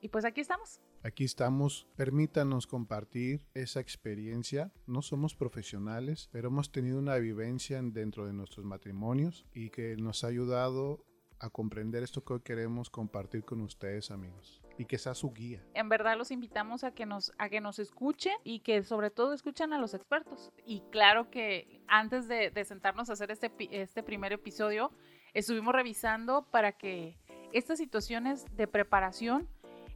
y 0.00 0.08
pues 0.08 0.24
aquí 0.24 0.40
estamos. 0.40 0.80
Aquí 1.02 1.24
estamos, 1.24 1.88
permítanos 1.96 2.66
compartir 2.66 3.46
esa 3.54 3.80
experiencia. 3.80 4.72
No 4.86 5.02
somos 5.02 5.34
profesionales, 5.34 6.28
pero 6.30 6.48
hemos 6.48 6.70
tenido 6.70 6.98
una 6.98 7.16
vivencia 7.16 7.80
dentro 7.82 8.26
de 8.26 8.32
nuestros 8.32 8.64
matrimonios 8.64 9.44
y 9.52 9.70
que 9.70 9.96
nos 9.96 10.22
ha 10.22 10.28
ayudado 10.28 11.04
a 11.40 11.50
comprender 11.50 12.02
esto 12.02 12.24
que 12.24 12.34
hoy 12.34 12.40
queremos 12.40 12.90
compartir 12.90 13.44
con 13.44 13.60
ustedes, 13.60 14.10
amigos, 14.10 14.60
y 14.78 14.84
que 14.84 14.96
sea 14.96 15.14
su 15.14 15.32
guía. 15.32 15.62
En 15.74 15.88
verdad 15.88 16.16
los 16.16 16.30
invitamos 16.30 16.84
a 16.84 16.92
que 16.92 17.04
nos 17.04 17.32
a 17.36 17.48
que 17.48 17.60
nos 17.60 17.78
escuchen 17.78 18.34
y 18.44 18.60
que 18.60 18.82
sobre 18.84 19.10
todo 19.10 19.34
escuchen 19.34 19.72
a 19.72 19.78
los 19.78 19.92
expertos. 19.92 20.52
Y 20.64 20.80
claro 20.90 21.30
que 21.30 21.82
antes 21.88 22.28
de, 22.28 22.52
sentarnos 22.64 23.10
a 23.10 23.14
hacer 23.14 23.30
este, 23.30 23.52
este 23.70 24.02
primer 24.02 24.32
episodio, 24.32 24.92
estuvimos 25.34 25.74
revisando 25.74 26.46
para 26.50 26.72
que 26.72 27.18
estas 27.52 27.78
situaciones 27.78 28.44
de 28.56 28.68
preparación 28.68 29.48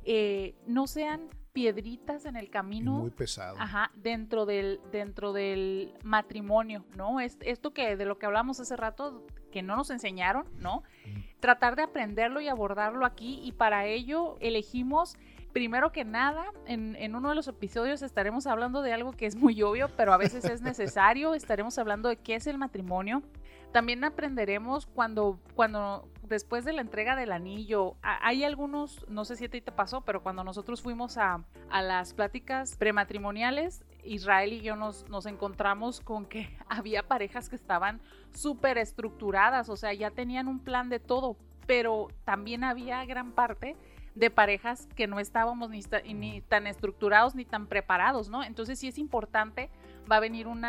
eh, 0.05 0.55
no 0.67 0.87
sean 0.87 1.29
piedritas 1.53 2.25
en 2.25 2.37
el 2.37 2.51
camino. 2.51 2.93
muy 2.99 3.11
pesado. 3.11 3.57
Ajá, 3.59 3.93
dentro 3.95 4.47
del, 4.47 4.81
dentro 4.91 5.33
del 5.33 5.95
matrimonio, 6.03 6.85
¿no? 6.97 7.21
Es, 7.21 7.37
esto 7.41 7.73
que 7.73 7.97
de 7.97 8.05
lo 8.05 8.19
que 8.19 8.27
hablamos 8.27 8.59
hace 8.59 8.75
rato, 8.77 9.25
que 9.53 9.63
no 9.63 9.77
nos 9.77 9.91
enseñaron, 9.91 10.47
¿no? 10.59 10.83
Tratar 11.39 11.77
de 11.77 11.83
aprenderlo 11.83 12.41
y 12.41 12.49
abordarlo 12.49 13.07
aquí 13.07 13.41
y 13.45 13.53
para 13.53 13.87
ello 13.87 14.37
elegimos 14.41 15.17
primero 15.53 15.93
que 15.93 16.05
nada, 16.05 16.47
en, 16.67 16.97
en, 16.97 17.15
uno 17.15 17.29
de 17.29 17.35
los 17.35 17.47
episodios 17.47 18.03
estaremos 18.03 18.47
hablando 18.47 18.83
de 18.83 18.93
algo 18.93 19.13
que 19.13 19.27
es 19.27 19.37
muy 19.37 19.63
obvio, 19.63 19.91
pero 19.97 20.13
a 20.13 20.17
veces 20.17 20.45
es 20.47 20.63
necesario. 20.63 21.35
estaremos 21.35 21.79
hablando 21.79 22.09
de 22.09 22.17
qué 22.17 22.35
es 22.35 22.47
el 22.47 22.59
matrimonio. 22.59 23.23
También 23.71 24.03
aprenderemos 24.05 24.87
cuando, 24.87 25.39
cuando 25.55 26.09
después 26.23 26.65
de 26.65 26.73
la 26.73 26.83
entrega 26.83 27.17
del 27.17 27.33
anillo, 27.33 27.97
hay 28.03 28.45
algunos, 28.45 29.07
no 29.09 29.25
sé 29.25 29.37
si 29.37 29.47
a 29.47 29.49
ti 29.49 29.61
te 29.61 29.73
pasó, 29.73 30.03
pero 30.03 30.23
cuando 30.23 30.45
nosotros 30.45 30.83
fuimos 30.83 31.17
a, 31.17 31.45
las 31.71 32.13
pláticas 32.13 32.77
prematrimoniales, 32.77 33.83
Israel 34.05 34.53
y 34.53 34.61
yo 34.61 34.77
nos, 34.77 35.09
nos 35.09 35.27
encontramos 35.27 36.01
con 36.01 36.27
que 36.27 36.57
había 36.69 37.03
parejas 37.03 37.49
que 37.49 37.57
estaban 37.57 38.01
súper 38.33 38.79
estructuradas, 38.79 39.69
o 39.69 39.77
sea, 39.77 39.93
ya 39.93 40.11
tenían 40.11 40.49
un 40.49 40.59
plan 40.59 40.89
de 40.89 41.01
todo, 41.01 41.37
pero 41.67 42.09
también 42.25 42.65
había 42.65 43.05
gran 43.05 43.33
parte 43.33 43.77
de 44.15 44.31
parejas 44.31 44.89
que 44.95 45.07
no 45.07 45.21
estábamos 45.21 45.71
ni, 45.71 45.83
ni, 46.15 46.43
tan 46.43 46.67
estructurados 46.67 47.35
ni 47.35 47.45
tan 47.45 47.67
preparados, 47.67 48.29
¿no? 48.29 48.45
Entonces 48.45 48.79
sí 48.79 48.89
es 48.89 48.99
importante, 48.99 49.71
va 50.11 50.17
a 50.17 50.21
venir 50.21 50.47
un, 50.47 50.65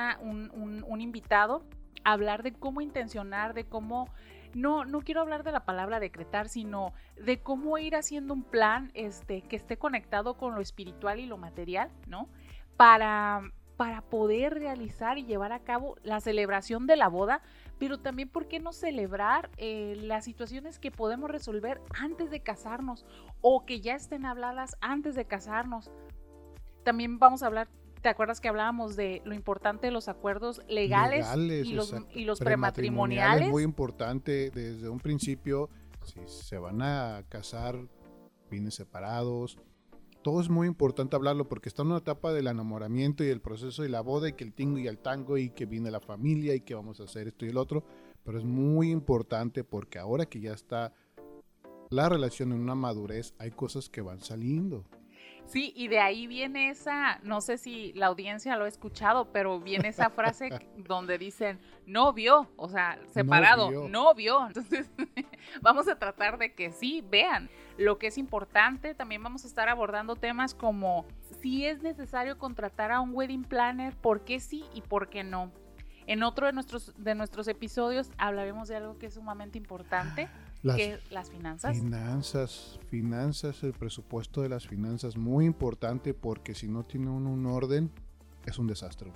un 0.55 1.01
invitado 1.01 1.63
a 2.05 2.13
hablar 2.13 2.43
de 2.43 2.53
cómo 2.53 2.79
intencionar, 2.79 3.53
de 3.53 3.65
cómo 3.65 4.07
no, 4.53 4.85
no 4.85 5.01
quiero 5.01 5.21
hablar 5.21 5.43
de 5.43 5.51
la 5.51 5.65
palabra 5.65 5.99
decretar, 5.99 6.47
sino 6.49 6.93
de 7.17 7.39
cómo 7.39 7.77
ir 7.77 7.95
haciendo 7.95 8.33
un 8.33 8.43
plan 8.43 8.91
este, 8.93 9.41
que 9.41 9.55
esté 9.55 9.77
conectado 9.77 10.35
con 10.35 10.55
lo 10.55 10.61
espiritual 10.61 11.19
y 11.19 11.25
lo 11.25 11.37
material, 11.37 11.89
¿no? 12.07 12.29
Para, 12.77 13.51
para 13.77 14.01
poder 14.01 14.55
realizar 14.55 15.17
y 15.17 15.25
llevar 15.25 15.51
a 15.51 15.59
cabo 15.59 15.95
la 16.03 16.19
celebración 16.19 16.87
de 16.87 16.95
la 16.95 17.07
boda, 17.07 17.41
pero 17.79 17.99
también, 17.99 18.29
¿por 18.29 18.47
qué 18.47 18.59
no 18.59 18.73
celebrar 18.73 19.49
eh, 19.57 19.95
las 19.99 20.25
situaciones 20.25 20.79
que 20.79 20.91
podemos 20.91 21.29
resolver 21.29 21.81
antes 21.99 22.31
de 22.31 22.41
casarnos 22.41 23.05
o 23.41 23.65
que 23.65 23.81
ya 23.81 23.95
estén 23.95 24.25
habladas 24.25 24.75
antes 24.81 25.15
de 25.15 25.25
casarnos? 25.25 25.91
También 26.83 27.19
vamos 27.19 27.43
a 27.43 27.47
hablar 27.47 27.67
¿Te 28.03 28.09
acuerdas 28.09 28.41
que 28.41 28.49
hablábamos 28.49 28.97
de 28.97 29.21
lo 29.23 29.33
importante 29.33 29.87
de 29.87 29.91
los 29.91 30.09
acuerdos 30.09 30.61
legales, 30.67 31.25
y, 31.37 31.71
los, 31.71 31.95
y 32.13 32.25
los 32.25 32.37
prematrimoniales? 32.37 33.45
Es 33.45 33.51
muy 33.51 33.63
importante 33.63 34.51
desde 34.51 34.89
un 34.89 34.99
principio, 34.99 35.69
si 36.03 36.19
se 36.27 36.57
van 36.57 36.81
a 36.81 37.23
casar 37.29 37.79
fines 38.49 38.75
separados, 38.75 39.57
todo 40.23 40.41
es 40.41 40.49
muy 40.49 40.67
importante 40.67 41.15
hablarlo 41.15 41.47
porque 41.47 41.69
está 41.69 41.83
en 41.83 41.89
una 41.89 41.97
etapa 41.97 42.33
del 42.33 42.47
enamoramiento 42.47 43.23
y 43.23 43.27
el 43.27 43.41
proceso 43.41 43.83
de 43.83 43.89
la 43.89 44.01
boda 44.01 44.29
y 44.29 44.33
que 44.33 44.43
el 44.43 44.53
tingo 44.53 44.79
y 44.79 44.87
el 44.87 44.97
tango 44.97 45.37
y 45.37 45.49
que 45.49 45.65
viene 45.65 45.91
la 45.91 45.99
familia 45.99 46.55
y 46.55 46.61
que 46.61 46.73
vamos 46.73 46.99
a 46.99 47.03
hacer 47.03 47.27
esto 47.27 47.45
y 47.45 47.49
el 47.49 47.57
otro, 47.57 47.83
pero 48.23 48.39
es 48.39 48.45
muy 48.45 48.89
importante 48.89 49.63
porque 49.63 49.99
ahora 49.99 50.25
que 50.25 50.39
ya 50.39 50.53
está 50.53 50.93
la 51.89 52.09
relación 52.09 52.53
en 52.53 52.61
una 52.61 52.73
madurez, 52.73 53.35
hay 53.37 53.51
cosas 53.51 53.89
que 53.89 54.01
van 54.01 54.21
saliendo 54.21 54.85
Sí, 55.45 55.71
y 55.75 55.87
de 55.87 55.99
ahí 55.99 56.25
viene 56.25 56.69
esa, 56.69 57.19
no 57.23 57.41
sé 57.41 57.57
si 57.57 57.93
la 57.93 58.07
audiencia 58.07 58.55
lo 58.57 58.65
ha 58.65 58.67
escuchado, 58.67 59.31
pero 59.31 59.59
viene 59.59 59.89
esa 59.89 60.09
frase 60.09 60.49
donde 60.77 61.17
dicen 61.17 61.59
novio, 61.85 62.49
o 62.55 62.69
sea, 62.69 62.97
separado, 63.09 63.87
novio. 63.87 64.47
Entonces, 64.47 64.89
vamos 65.61 65.87
a 65.87 65.99
tratar 65.99 66.37
de 66.37 66.53
que 66.53 66.71
sí 66.71 67.03
vean 67.07 67.49
lo 67.77 67.99
que 67.99 68.07
es 68.07 68.17
importante. 68.17 68.95
También 68.95 69.21
vamos 69.21 69.43
a 69.43 69.47
estar 69.47 69.69
abordando 69.69 70.15
temas 70.15 70.55
como 70.55 71.05
si 71.41 71.65
es 71.65 71.81
necesario 71.81 72.37
contratar 72.37 72.91
a 72.91 73.01
un 73.01 73.13
wedding 73.13 73.43
planner, 73.43 73.95
por 73.95 74.23
qué 74.23 74.39
sí 74.39 74.65
y 74.73 74.81
por 74.81 75.09
qué 75.09 75.23
no. 75.23 75.51
En 76.05 76.23
otro 76.23 76.47
de 76.47 76.53
nuestros, 76.53 76.93
de 76.97 77.15
nuestros 77.15 77.47
episodios 77.47 78.11
hablaremos 78.17 78.67
de 78.67 78.77
algo 78.77 78.97
que 78.97 79.05
es 79.05 79.13
sumamente 79.13 79.57
importante, 79.57 80.29
Las 80.63 80.77
que 80.77 80.97
las 81.11 81.29
finanzas. 81.29 81.77
finanzas, 81.77 82.79
finanzas, 82.87 83.61
el 83.63 83.73
presupuesto 83.73 84.41
de 84.41 84.49
las 84.49 84.65
finanzas, 84.67 85.17
muy 85.17 85.45
importante 85.45 86.13
porque 86.13 86.55
si 86.55 86.67
no 86.67 86.83
tiene 86.83 87.09
uno 87.09 87.31
un 87.31 87.45
orden, 87.45 87.91
es 88.45 88.57
un 88.57 88.67
desastre. 88.67 89.11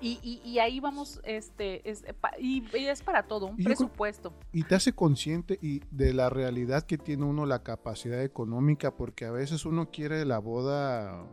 Y, 0.00 0.18
y- 0.22 0.40
y 0.48 0.58
ahí 0.60 0.78
vamos, 0.78 1.20
este, 1.24 1.88
es, 1.90 2.04
y, 2.38 2.62
y 2.76 2.84
es 2.86 3.02
para 3.02 3.24
todo, 3.24 3.46
un 3.46 3.56
creo- 3.56 3.66
presupuesto. 3.66 4.32
Y 4.52 4.62
te 4.64 4.74
hace 4.76 4.92
consciente 4.92 5.58
y 5.62 5.80
de 5.90 6.12
la 6.14 6.30
realidad 6.30 6.84
que 6.84 6.98
tiene 6.98 7.24
uno 7.24 7.46
la 7.46 7.62
capacidad 7.64 8.22
económica, 8.22 8.94
porque 8.96 9.24
a 9.24 9.32
veces 9.32 9.64
uno 9.64 9.90
quiere 9.90 10.24
la 10.24 10.38
boda 10.38 11.26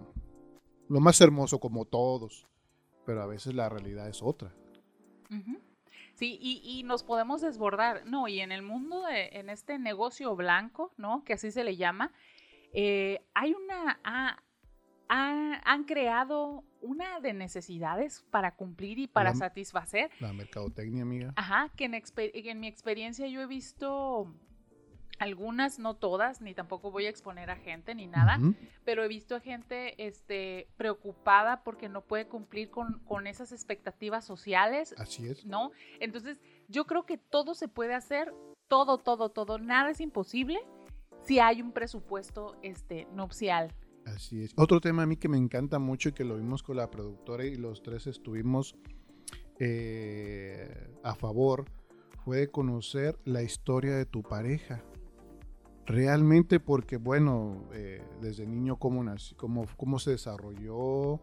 lo 0.89 0.99
más 0.99 1.21
hermoso 1.21 1.59
como 1.59 1.85
todos, 1.85 2.47
pero 3.05 3.21
a 3.21 3.27
veces 3.27 3.53
la 3.53 3.69
realidad 3.69 4.07
es 4.09 4.21
otra. 4.23 4.51
Sí, 6.15 6.37
y, 6.41 6.61
y 6.63 6.83
nos 6.83 7.03
podemos 7.03 7.41
desbordar, 7.41 8.05
¿no? 8.05 8.27
Y 8.29 8.39
en 8.39 8.51
el 8.51 8.61
mundo, 8.61 9.03
de, 9.05 9.27
en 9.33 9.49
este 9.49 9.77
negocio 9.77 10.35
blanco, 10.35 10.93
¿no? 10.97 11.23
Que 11.25 11.33
así 11.33 11.51
se 11.51 11.63
le 11.65 11.75
llama, 11.75 12.11
eh, 12.73 13.21
hay 13.33 13.53
una, 13.53 13.99
ha- 14.05 14.41
ha- 15.09 15.61
han 15.65 15.83
creado 15.83 16.63
una 16.81 17.19
de 17.19 17.33
necesidades 17.33 18.25
para 18.31 18.55
cumplir 18.55 18.97
y 18.97 19.07
para 19.07 19.31
La- 19.31 19.35
satisfacer. 19.35 20.09
La 20.21 20.31
mercadotecnia, 20.33 21.03
amiga. 21.03 21.33
Ajá, 21.35 21.69
que 21.75 21.85
en, 21.85 21.93
en 21.95 22.59
mi 22.61 22.67
experiencia 22.67 23.27
yo 23.27 23.41
he 23.41 23.47
visto 23.47 24.33
algunas, 25.19 25.79
no 25.79 25.95
todas, 25.95 26.41
ni 26.41 26.53
tampoco 26.53 26.91
voy 26.91 27.05
a 27.05 27.09
exponer 27.09 27.49
a 27.49 27.55
gente 27.55 27.95
ni 27.95 28.07
nada, 28.07 28.39
pero 28.83 29.03
he 29.03 29.07
visto 29.07 29.35
a 29.35 29.39
gente 29.39 30.05
este, 30.05 30.67
preocupada 30.77 31.63
porque 31.63 31.89
no 31.89 32.01
puede 32.01 32.27
cumplir 32.27 32.69
con, 32.69 32.99
con 33.05 33.27
esas 33.27 33.51
expectativas 33.51 34.25
sociales, 34.25 34.93
Así 34.97 35.27
es. 35.27 35.45
¿no? 35.45 35.71
Entonces, 35.99 36.41
yo 36.67 36.85
creo 36.85 37.05
que 37.05 37.17
todo 37.17 37.53
se 37.53 37.67
puede 37.67 37.93
hacer, 37.93 38.33
todo, 38.67 38.97
todo, 38.97 39.29
todo, 39.29 39.57
nada 39.59 39.91
es 39.91 40.01
imposible 40.01 40.59
si 41.23 41.39
hay 41.39 41.61
un 41.61 41.71
presupuesto 41.71 42.55
este, 42.61 43.07
nupcial. 43.13 43.73
Así 44.05 44.43
es. 44.43 44.53
Otro 44.55 44.81
tema 44.81 45.03
a 45.03 45.05
mí 45.05 45.17
que 45.17 45.27
me 45.27 45.37
encanta 45.37 45.79
mucho 45.79 46.09
y 46.09 46.11
que 46.11 46.23
lo 46.23 46.37
vimos 46.37 46.61
con 46.61 46.77
la 46.77 46.91
productora 46.91 47.45
y 47.45 47.55
los 47.55 47.81
tres 47.81 48.05
estuvimos 48.05 48.75
eh, 49.59 50.93
a 51.03 51.15
favor 51.15 51.65
fue 52.23 52.37
de 52.37 52.47
conocer 52.49 53.17
la 53.23 53.41
historia 53.41 53.95
de 53.95 54.05
tu 54.05 54.21
pareja. 54.21 54.83
Realmente 55.85 56.59
porque, 56.59 56.97
bueno, 56.97 57.63
eh, 57.73 58.01
desde 58.21 58.47
niño 58.47 58.77
cómo, 58.77 59.03
nació, 59.03 59.37
cómo, 59.37 59.65
cómo 59.77 59.99
se 59.99 60.11
desarrolló, 60.11 61.19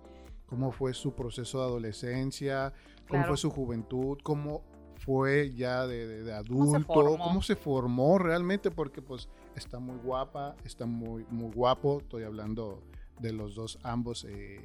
cómo 0.46 0.70
fue 0.70 0.94
su 0.94 1.12
proceso 1.14 1.58
de 1.60 1.64
adolescencia, 1.64 2.72
cómo 3.08 3.22
Claro. 3.22 3.26
fue 3.28 3.36
su 3.38 3.50
juventud, 3.50 4.18
cómo 4.22 4.62
fue 4.98 5.52
ya 5.52 5.86
de, 5.88 6.06
de- 6.06 6.22
de 6.22 6.44
¿Cómo 6.46 6.66
se 6.70 6.76
adulto, 6.76 7.18
cómo 7.18 7.42
se 7.42 7.56
formó 7.56 8.18
realmente, 8.18 8.70
porque 8.70 9.02
pues 9.02 9.28
está 9.56 9.80
muy 9.80 9.96
guapa, 9.98 10.54
está 10.64 10.86
muy, 10.86 11.26
muy 11.28 11.50
guapo, 11.52 11.98
estoy 12.00 12.22
hablando 12.22 12.80
de 13.18 13.32
los 13.32 13.56
dos 13.56 13.80
ambos, 13.82 14.24
eh, 14.28 14.60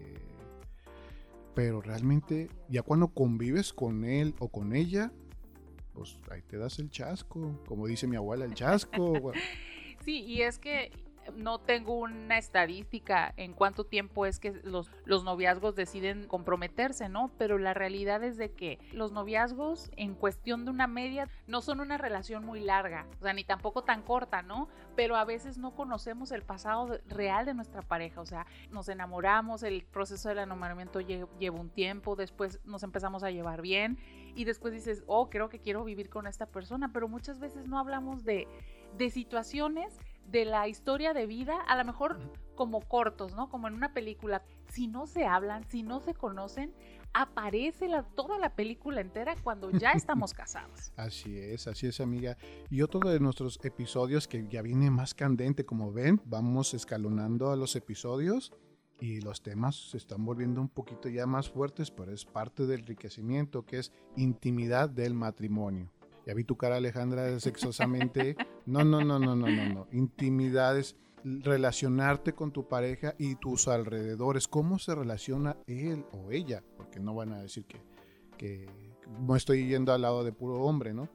pero 1.56 1.82
realmente 1.82 2.50
ya 2.70 2.84
cuando 2.84 3.08
convives 3.08 3.74
con 3.74 4.06
él 4.06 4.36
o 4.38 4.48
con 4.50 4.76
ella, 4.76 5.12
pues 5.94 6.20
ahí 6.30 6.44
te 6.44 6.58
das 6.58 6.78
el 6.78 6.92
chasco, 6.92 7.60
como 7.68 7.88
dice 7.88 8.06
mi 8.06 8.16
abuela, 8.16 8.46
el 8.46 8.54
chasco. 8.54 9.32
Sí, 10.08 10.24
y 10.24 10.43
es 10.43 10.58
que 10.58 10.93
no 11.36 11.60
tengo 11.60 12.00
una 12.00 12.38
estadística 12.38 13.34
en 13.36 13.52
cuánto 13.52 13.84
tiempo 13.84 14.26
es 14.26 14.39
que 14.39 14.54
los, 14.63 14.89
noviazgos 15.06 15.76
deciden 15.76 16.30
comprometerse, 16.30 17.10
¿no? 17.10 17.30
Pero 17.38 17.58
la 17.58 17.74
realidad 17.74 18.24
es 18.24 18.38
de 18.38 18.54
que 18.54 18.80
los 18.93 19.12
noviazgos 19.12 19.91
en 19.98 20.15
cuestión 20.15 20.63
de 20.63 20.72
una 20.72 20.88
media 20.88 21.28
no 21.46 21.60
son 21.60 21.82
una 21.82 21.98
relación 21.98 22.46
muy 22.46 22.62
larga, 22.62 23.06
o 23.20 23.24
sea, 23.24 23.34
ni 23.34 23.43
tampoco 23.43 23.84
tan 23.84 24.02
corta, 24.02 24.43
¿no? 24.43 24.70
Pero 24.96 25.17
a 25.17 25.26
veces 25.26 25.58
no 25.58 25.76
conocemos 25.76 26.32
el 26.32 26.41
pasado 26.43 26.98
real 27.10 27.46
de 27.46 27.54
nuestra 27.54 27.82
pareja, 27.82 28.22
o 28.22 28.26
sea, 28.26 28.48
nos 28.72 28.88
enamoramos, 28.88 29.62
el 29.63 29.84
proceso 29.84 30.30
del 30.30 30.38
enamoramiento 30.38 31.02
lle- 31.02 31.28
lleva 31.38 31.60
un 31.60 31.70
tiempo, 31.70 32.15
después 32.15 32.62
nos 32.63 32.84
empezamos 32.84 33.24
a 33.24 33.32
llevar 33.32 33.62
bien 33.62 33.98
y 34.38 34.46
después 34.46 34.72
dices, 34.74 35.04
oh, 35.08 35.30
creo 35.30 35.50
que 35.50 35.60
quiero 35.60 35.84
vivir 35.84 36.10
con 36.10 36.28
esta 36.28 36.46
persona, 36.46 36.93
pero 36.93 37.10
muchas 37.10 37.39
veces 37.39 37.67
no 37.67 37.78
hablamos 37.80 38.24
de, 38.24 38.48
de 38.97 39.10
situaciones 39.10 39.93
de 40.30 40.45
la 40.45 40.67
historia 40.67 41.13
de 41.13 41.26
vida, 41.26 41.60
a 41.62 41.78
lo 41.78 41.86
mejor 41.86 42.19
como 42.56 42.82
cortos, 42.82 43.34
¿no? 43.34 43.50
Como 43.50 43.67
en 43.67 43.76
una 43.76 43.93
película. 43.93 44.43
Si 44.69 44.88
no 44.88 45.08
se 45.08 45.26
hablan, 45.26 45.63
si 45.69 45.84
no 45.84 46.02
se 46.02 46.13
conocen, 46.13 46.73
aparece 47.13 47.88
la, 47.88 48.04
toda 48.04 48.38
la 48.38 48.56
película 48.56 49.00
entera 49.00 49.36
cuando 49.41 49.71
ya 49.71 49.91
estamos 49.95 50.34
casados. 50.34 50.91
Así 50.97 51.38
es, 51.38 51.67
así 51.67 51.88
es 51.88 52.02
amiga. 52.02 52.38
Y 52.69 52.82
otro 52.82 53.10
de 53.10 53.19
nuestros 53.19 53.60
episodios 53.63 54.28
que 54.28 54.45
ya 54.50 54.62
viene 54.62 54.91
más 54.91 55.13
candente, 55.13 55.65
como 55.65 55.93
ven, 55.93 56.21
vamos 56.26 56.73
escalonando 56.73 57.52
a 57.52 57.56
los 57.56 57.76
episodios 57.76 58.52
y 59.00 59.21
los 59.21 59.41
temas 59.41 59.76
se 59.91 59.97
están 59.97 60.26
volviendo 60.26 60.60
un 60.60 60.69
poquito 60.69 61.08
ya 61.08 61.26
más 61.28 61.50
fuertes, 61.50 61.91
pero 61.91 62.12
es 62.12 62.26
parte 62.26 62.65
del 62.65 62.82
enriquecimiento 62.82 63.65
que 63.65 63.78
es 63.80 63.91
intimidad 64.15 64.89
del 64.89 65.13
matrimonio. 65.13 65.91
Ya 66.28 66.34
vi 66.34 66.44
tu 66.44 66.58
cara 66.58 66.76
Alejandra 66.76 67.40
sexosamente. 67.40 68.36
No, 68.66 68.84
no, 68.84 69.02
no, 69.02 69.18
no, 69.18 69.34
no, 69.34 69.48
no, 69.48 69.70
no. 69.70 69.88
Intimidad 69.94 70.78
es 70.78 70.98
relacionarte 71.24 72.34
con 72.34 72.52
tu 72.52 72.68
pareja 72.68 73.16
y 73.18 73.36
tus 73.36 73.70
alrededores. 73.70 74.50
¿Cómo 74.50 74.78
se 74.78 74.94
relaciona 74.94 75.56
él 75.68 76.06
o 76.12 76.30
ella? 76.32 76.66
Porque 76.76 77.00
no 77.00 77.16
van 77.16 77.32
a 77.32 77.42
decir 77.42 77.63
que, 77.63 77.82
que 78.38 78.66
no 79.22 79.38
estoy 79.38 79.70
yendo 79.70 79.94
al 79.94 80.02
lado 80.02 80.26
de 80.26 80.34
puro 80.34 80.60
hombre, 80.60 80.94
¿no? 80.94 81.08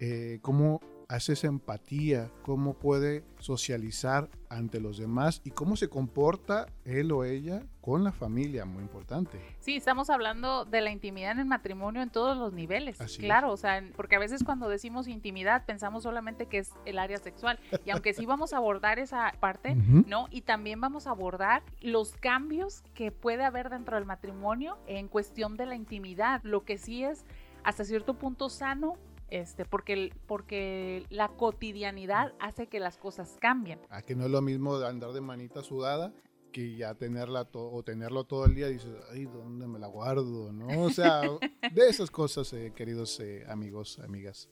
Eh, 0.00 0.40
¿Cómo 0.42 0.80
hace 1.08 1.34
esa 1.34 1.46
empatía? 1.46 2.30
¿Cómo 2.42 2.74
puede 2.74 3.24
socializar 3.38 4.28
ante 4.48 4.80
los 4.80 4.98
demás? 4.98 5.40
¿Y 5.44 5.50
cómo 5.50 5.76
se 5.76 5.88
comporta 5.88 6.66
él 6.84 7.12
o 7.12 7.24
ella 7.24 7.64
con 7.80 8.04
la 8.04 8.12
familia? 8.12 8.64
Muy 8.64 8.82
importante. 8.82 9.40
Sí, 9.60 9.76
estamos 9.76 10.10
hablando 10.10 10.64
de 10.64 10.80
la 10.80 10.90
intimidad 10.90 11.32
en 11.32 11.40
el 11.40 11.46
matrimonio 11.46 12.02
en 12.02 12.10
todos 12.10 12.36
los 12.36 12.52
niveles. 12.52 13.00
Así 13.00 13.18
claro, 13.18 13.52
o 13.52 13.56
sea, 13.56 13.82
porque 13.96 14.16
a 14.16 14.18
veces 14.18 14.42
cuando 14.44 14.68
decimos 14.68 15.08
intimidad 15.08 15.64
pensamos 15.64 16.02
solamente 16.02 16.46
que 16.46 16.58
es 16.58 16.72
el 16.84 16.98
área 16.98 17.18
sexual. 17.18 17.58
Y 17.84 17.90
aunque 17.90 18.12
sí 18.12 18.26
vamos 18.26 18.52
a 18.52 18.58
abordar 18.58 18.98
esa 18.98 19.32
parte. 19.40 19.74
¿no? 19.74 20.26
Y 20.30 20.42
también 20.42 20.80
vamos 20.80 21.06
a 21.06 21.10
abordar 21.10 21.62
los 21.80 22.12
cambios 22.12 22.82
que 22.94 23.12
puede 23.12 23.44
haber 23.44 23.70
dentro 23.70 23.96
del 23.96 24.06
matrimonio 24.06 24.78
en 24.86 25.08
cuestión 25.08 25.56
de 25.56 25.66
la 25.66 25.74
intimidad, 25.74 26.40
lo 26.42 26.64
que 26.64 26.78
sí 26.78 27.04
es 27.04 27.24
hasta 27.64 27.84
cierto 27.84 28.14
punto 28.14 28.48
sano, 28.48 28.96
este, 29.28 29.64
porque, 29.64 30.12
porque 30.26 31.04
la 31.10 31.28
cotidianidad 31.28 32.32
hace 32.40 32.66
que 32.68 32.80
las 32.80 32.96
cosas 32.98 33.36
cambien. 33.40 33.80
A 33.90 34.02
que 34.02 34.14
no 34.14 34.24
es 34.24 34.30
lo 34.30 34.42
mismo 34.42 34.76
andar 34.76 35.12
de 35.12 35.20
manita 35.20 35.62
sudada 35.62 36.12
que 36.52 36.74
ya 36.76 36.94
tenerla 36.94 37.44
to- 37.44 37.70
o 37.70 37.82
tenerlo 37.82 38.24
todo 38.24 38.46
el 38.46 38.54
día 38.54 38.68
y 38.70 38.74
dices, 38.74 38.94
ay, 39.12 39.24
¿dónde 39.26 39.66
me 39.66 39.78
la 39.78 39.88
guardo? 39.88 40.52
¿No? 40.52 40.84
O 40.84 40.90
sea, 40.90 41.20
de 41.72 41.88
esas 41.88 42.10
cosas, 42.10 42.50
eh, 42.54 42.72
queridos 42.74 43.20
eh, 43.20 43.44
amigos, 43.48 43.98
amigas. 43.98 44.48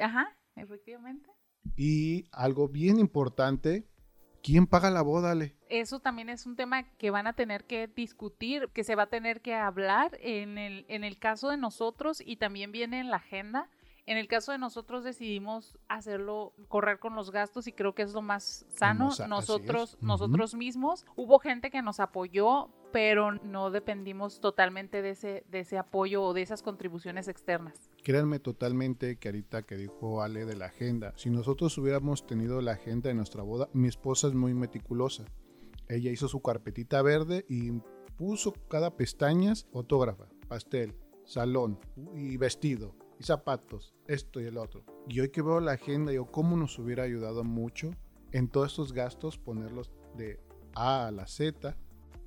Ajá, 0.00 0.36
efectivamente. 0.56 1.30
Y 1.76 2.24
algo 2.32 2.66
bien 2.68 2.98
importante, 2.98 3.86
¿quién 4.42 4.66
paga 4.66 4.90
la 4.90 5.02
boda, 5.02 5.30
Ale? 5.30 5.54
Eso 5.68 6.00
también 6.00 6.28
es 6.28 6.44
un 6.44 6.56
tema 6.56 6.82
que 6.96 7.10
van 7.10 7.28
a 7.28 7.34
tener 7.34 7.64
que 7.66 7.86
discutir, 7.86 8.68
que 8.72 8.82
se 8.82 8.96
va 8.96 9.04
a 9.04 9.08
tener 9.10 9.42
que 9.42 9.54
hablar 9.54 10.18
en 10.20 10.58
el, 10.58 10.84
en 10.88 11.04
el 11.04 11.18
caso 11.18 11.50
de 11.50 11.56
nosotros 11.56 12.20
y 12.24 12.36
también 12.36 12.72
viene 12.72 12.98
en 12.98 13.10
la 13.10 13.18
agenda. 13.18 13.68
En 14.04 14.16
el 14.16 14.26
caso 14.26 14.50
de 14.50 14.58
nosotros 14.58 15.04
decidimos 15.04 15.78
hacerlo, 15.88 16.54
correr 16.68 16.98
con 16.98 17.14
los 17.14 17.30
gastos 17.30 17.68
y 17.68 17.72
creo 17.72 17.94
que 17.94 18.02
es 18.02 18.12
lo 18.12 18.22
más 18.22 18.66
sano. 18.68 19.10
Nosotros, 19.28 19.96
nosotros 20.00 20.54
mismos. 20.54 21.06
Hubo 21.14 21.38
gente 21.38 21.70
que 21.70 21.82
nos 21.82 22.00
apoyó, 22.00 22.68
pero 22.92 23.30
no 23.30 23.70
dependimos 23.70 24.40
totalmente 24.40 25.02
de 25.02 25.10
ese, 25.10 25.44
de 25.48 25.60
ese 25.60 25.78
apoyo 25.78 26.24
o 26.24 26.34
de 26.34 26.42
esas 26.42 26.62
contribuciones 26.62 27.28
externas. 27.28 27.90
Créanme 28.02 28.40
totalmente 28.40 29.16
que 29.16 29.28
ahorita 29.28 29.62
que 29.62 29.76
dijo 29.76 30.20
Ale 30.20 30.46
de 30.46 30.56
la 30.56 30.66
agenda, 30.66 31.12
si 31.16 31.30
nosotros 31.30 31.78
hubiéramos 31.78 32.26
tenido 32.26 32.60
la 32.60 32.72
agenda 32.72 33.08
de 33.08 33.14
nuestra 33.14 33.44
boda, 33.44 33.68
mi 33.72 33.86
esposa 33.86 34.26
es 34.26 34.34
muy 34.34 34.52
meticulosa. 34.52 35.26
Ella 35.88 36.10
hizo 36.10 36.26
su 36.26 36.42
carpetita 36.42 37.02
verde 37.02 37.44
y 37.48 37.70
puso 38.16 38.52
cada 38.68 38.96
pestañas 38.96 39.64
fotógrafa, 39.70 40.26
pastel, 40.48 40.96
salón 41.24 41.78
y 42.14 42.36
vestido 42.36 42.96
zapatos, 43.22 43.94
esto 44.06 44.40
y 44.40 44.44
el 44.44 44.58
otro. 44.58 44.84
Y 45.08 45.20
hoy 45.20 45.30
que 45.30 45.42
veo 45.42 45.60
la 45.60 45.72
agenda, 45.72 46.12
yo 46.12 46.26
cómo 46.26 46.56
nos 46.56 46.78
hubiera 46.78 47.04
ayudado 47.04 47.44
mucho 47.44 47.90
en 48.32 48.48
todos 48.48 48.72
estos 48.72 48.92
gastos 48.92 49.38
ponerlos 49.38 49.92
de 50.16 50.40
A 50.74 51.06
a 51.06 51.10
la 51.10 51.26
Z 51.26 51.76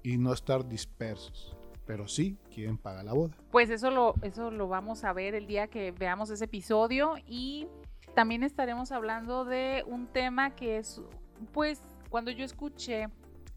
y 0.04 0.18
no 0.18 0.34
estar 0.34 0.68
dispersos. 0.68 1.56
Pero 1.86 2.08
sí, 2.08 2.38
quién 2.54 2.78
paga 2.78 3.04
la 3.04 3.14
boda. 3.14 3.36
Pues 3.52 3.70
eso 3.70 3.92
lo, 3.92 4.16
eso 4.22 4.50
lo 4.50 4.68
vamos 4.68 5.04
a 5.04 5.14
ver 5.14 5.36
el 5.36 5.46
día 5.46 5.68
que 5.68 5.92
veamos 5.92 6.30
ese 6.32 6.46
episodio 6.46 7.16
y 7.28 7.68
también 8.16 8.44
estaremos 8.44 8.92
hablando 8.92 9.46
de 9.46 9.84
un 9.88 10.08
tema 10.08 10.56
que 10.56 10.78
es, 10.78 11.02
pues, 11.54 11.82
cuando 12.10 12.32
yo 12.32 12.46
escuché 12.46 13.08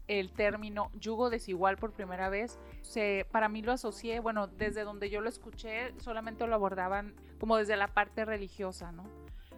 el 0.07 0.31
término 0.31 0.91
yugo 0.99 1.29
desigual 1.29 1.77
por 1.77 1.93
primera 1.93 2.29
vez, 2.29 2.59
se, 2.81 3.25
para 3.31 3.47
mí 3.47 3.61
lo 3.61 3.71
asocié, 3.71 4.19
bueno, 4.19 4.47
desde 4.47 4.83
donde 4.83 5.09
yo 5.09 5.21
lo 5.21 5.29
escuché, 5.29 5.93
solamente 5.99 6.45
lo 6.45 6.55
abordaban 6.55 7.13
como 7.39 7.57
desde 7.57 7.77
la 7.77 7.87
parte 7.87 8.25
religiosa, 8.25 8.91
¿no? 8.91 9.03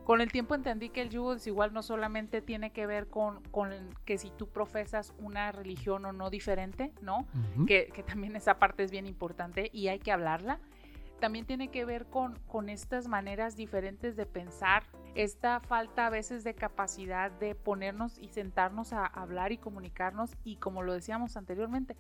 Con 0.04 0.20
el 0.20 0.32
tiempo 0.32 0.56
entendí 0.56 0.90
que 0.90 1.02
el 1.02 1.10
yugo 1.10 1.36
desigual 1.36 1.74
no 1.74 1.84
solamente 1.84 2.42
tiene 2.42 2.72
que 2.72 2.88
ver 2.88 3.08
con, 3.08 3.42
con 3.52 3.72
que 4.04 4.18
si 4.18 4.32
tú 4.32 4.48
profesas 4.48 5.14
una 5.20 5.52
religión 5.52 6.06
o 6.06 6.12
no 6.12 6.32
diferente, 6.32 6.92
¿no? 7.02 7.28
que, 7.68 7.92
que, 7.94 8.02
también 8.02 8.36
esa 8.36 8.58
parte 8.58 8.84
es 8.84 8.92
bien 8.92 9.06
importante 9.06 9.70
y 9.72 9.90
hay 9.90 10.00
que 10.00 10.12
hablarla. 10.12 10.60
También 11.20 11.46
tiene 11.46 11.70
que 11.70 11.86
ver 11.86 12.08
con, 12.08 12.40
con 12.48 12.68
estas 12.68 13.08
maneras 13.08 13.56
diferentes 13.56 14.16
de 14.16 14.26
pensar, 14.26 14.84
esta 15.14 15.60
falta 15.60 16.08
a 16.08 16.10
veces 16.10 16.44
de 16.44 16.56
capacidad 16.56 17.30
de 17.30 17.54
ponernos 17.54 18.18
y 18.18 18.30
sentarnos 18.30 18.94
a 18.94 19.06
hablar 19.06 19.52
y 19.52 19.58
comunicarnos 19.58 20.36
y 20.44 20.56
como 20.56 20.82
lo 20.82 20.94
decíamos 20.94 21.38
anteriormente, 21.38 21.96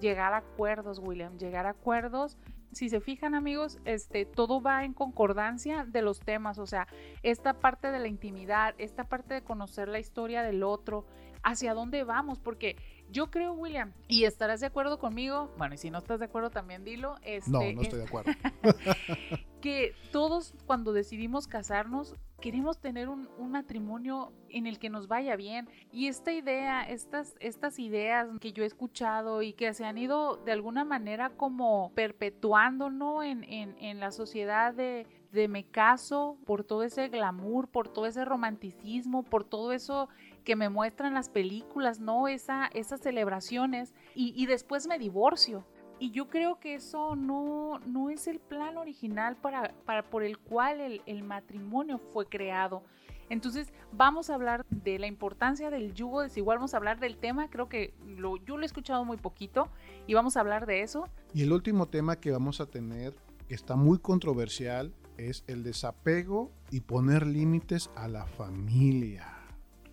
llegar 0.00 0.32
a 0.32 0.38
acuerdos, 0.38 0.98
William, 0.98 1.38
llegar 1.38 1.66
a 1.66 1.70
acuerdos. 1.70 2.36
Si 2.72 2.88
se 2.88 3.00
fijan 3.00 3.34
amigos, 3.34 3.78
este, 3.84 4.24
todo 4.24 4.60
va 4.60 4.84
en 4.84 4.92
concordancia 4.92 5.84
de 5.84 6.02
los 6.02 6.20
temas, 6.20 6.58
o 6.58 6.66
sea, 6.66 6.86
esta 7.22 7.54
parte 7.54 7.90
de 7.90 7.98
la 7.98 8.08
intimidad, 8.08 8.74
esta 8.78 9.04
parte 9.04 9.34
de 9.34 9.42
conocer 9.42 9.88
la 9.88 9.98
historia 9.98 10.42
del 10.42 10.62
otro, 10.62 11.06
hacia 11.42 11.74
dónde 11.74 12.02
vamos, 12.02 12.40
porque 12.40 12.76
yo 13.08 13.30
creo, 13.30 13.52
William, 13.52 13.92
y 14.08 14.24
estarás 14.24 14.60
de 14.60 14.66
acuerdo 14.66 14.98
conmigo, 14.98 15.54
bueno, 15.56 15.74
y 15.74 15.78
si 15.78 15.90
no 15.90 15.98
estás 15.98 16.18
de 16.18 16.24
acuerdo 16.24 16.50
también 16.50 16.84
dilo. 16.84 17.16
Este, 17.22 17.50
no, 17.50 17.60
no 17.60 17.82
estoy 17.82 18.00
de 18.00 18.04
acuerdo. 18.04 18.32
que 19.60 19.94
todos 20.10 20.54
cuando 20.66 20.92
decidimos 20.92 21.46
casarnos 21.46 22.16
queremos 22.40 22.78
tener 22.78 23.08
un, 23.08 23.28
matrimonio 23.50 24.32
en 24.50 24.66
el 24.66 24.78
que 24.78 24.90
nos 24.90 25.08
vaya 25.08 25.36
bien. 25.36 25.68
Y 25.92 26.08
esta 26.08 26.32
idea, 26.32 26.82
estas, 26.82 27.34
estas 27.40 27.78
ideas 27.78 28.28
que 28.40 28.52
yo 28.52 28.64
he 28.64 28.66
escuchado 28.66 29.42
y 29.42 29.52
que 29.52 29.72
se 29.72 29.84
han 29.84 29.98
ido 29.98 30.36
de 30.36 30.52
alguna 30.52 30.84
manera 30.84 31.30
como 31.30 31.92
perpetuando, 31.94 32.90
¿no? 32.90 33.22
En, 33.22 33.44
en, 33.44 34.00
la 34.00 34.10
sociedad 34.12 34.74
de, 34.74 35.06
de 35.32 35.48
me 35.48 35.64
caso 35.64 36.36
por 36.44 36.64
todo 36.64 36.82
ese 36.82 37.08
glamour, 37.08 37.68
por 37.68 37.88
todo 37.88 38.06
ese 38.06 38.24
romanticismo, 38.24 39.22
por 39.22 39.44
todo 39.44 39.72
eso 39.72 40.08
que 40.44 40.56
me 40.56 40.68
muestran 40.68 41.14
las 41.14 41.28
películas, 41.28 41.98
¿no? 42.00 42.28
Esa, 42.28 42.66
esas 42.74 43.00
celebraciones 43.00 43.94
y, 44.14 44.32
y 44.36 44.46
después 44.46 44.86
me 44.86 44.98
divorcio. 44.98 45.64
Y 45.98 46.10
yo 46.10 46.28
creo 46.28 46.60
que 46.60 46.74
eso 46.74 47.16
no, 47.16 47.78
no 47.86 48.10
es 48.10 48.26
el 48.26 48.38
plan 48.38 48.76
original 48.76 49.36
para, 49.36 49.72
para 49.86 50.02
por 50.02 50.22
el 50.22 50.38
cual 50.38 50.80
el, 50.80 51.02
el, 51.06 51.22
matrimonio 51.22 51.98
fue 51.98 52.26
creado. 52.26 52.82
Entonces 53.30 53.72
vamos 53.92 54.28
a 54.30 54.34
hablar 54.34 54.64
de 54.68 54.98
la 54.98 55.06
importancia 55.06 55.70
del 55.70 55.94
yugo 55.94 56.20
desigual, 56.20 56.58
vamos 56.58 56.74
a 56.74 56.76
hablar 56.76 57.00
del 57.00 57.16
tema, 57.16 57.48
creo 57.48 57.68
que 57.68 57.94
lo, 58.06 58.36
yo 58.44 58.56
lo 58.56 58.62
he 58.62 58.66
escuchado 58.66 59.04
muy 59.04 59.16
poquito 59.16 59.68
y 60.06 60.14
vamos 60.14 60.36
a 60.36 60.40
hablar 60.40 60.66
de 60.66 60.82
eso. 60.82 61.08
Y 61.32 61.42
el 61.42 61.52
último 61.52 61.86
tema 61.86 62.16
que 62.16 62.30
vamos 62.30 62.60
a 62.60 62.66
tener, 62.66 63.16
que 63.48 63.54
está 63.54 63.74
muy 63.74 63.98
controversial, 63.98 64.92
es 65.16 65.44
el 65.46 65.62
desapego 65.62 66.52
y 66.70 66.80
poner 66.80 67.26
límites 67.26 67.90
a 67.96 68.06
la 68.06 68.26
familia. 68.26 69.26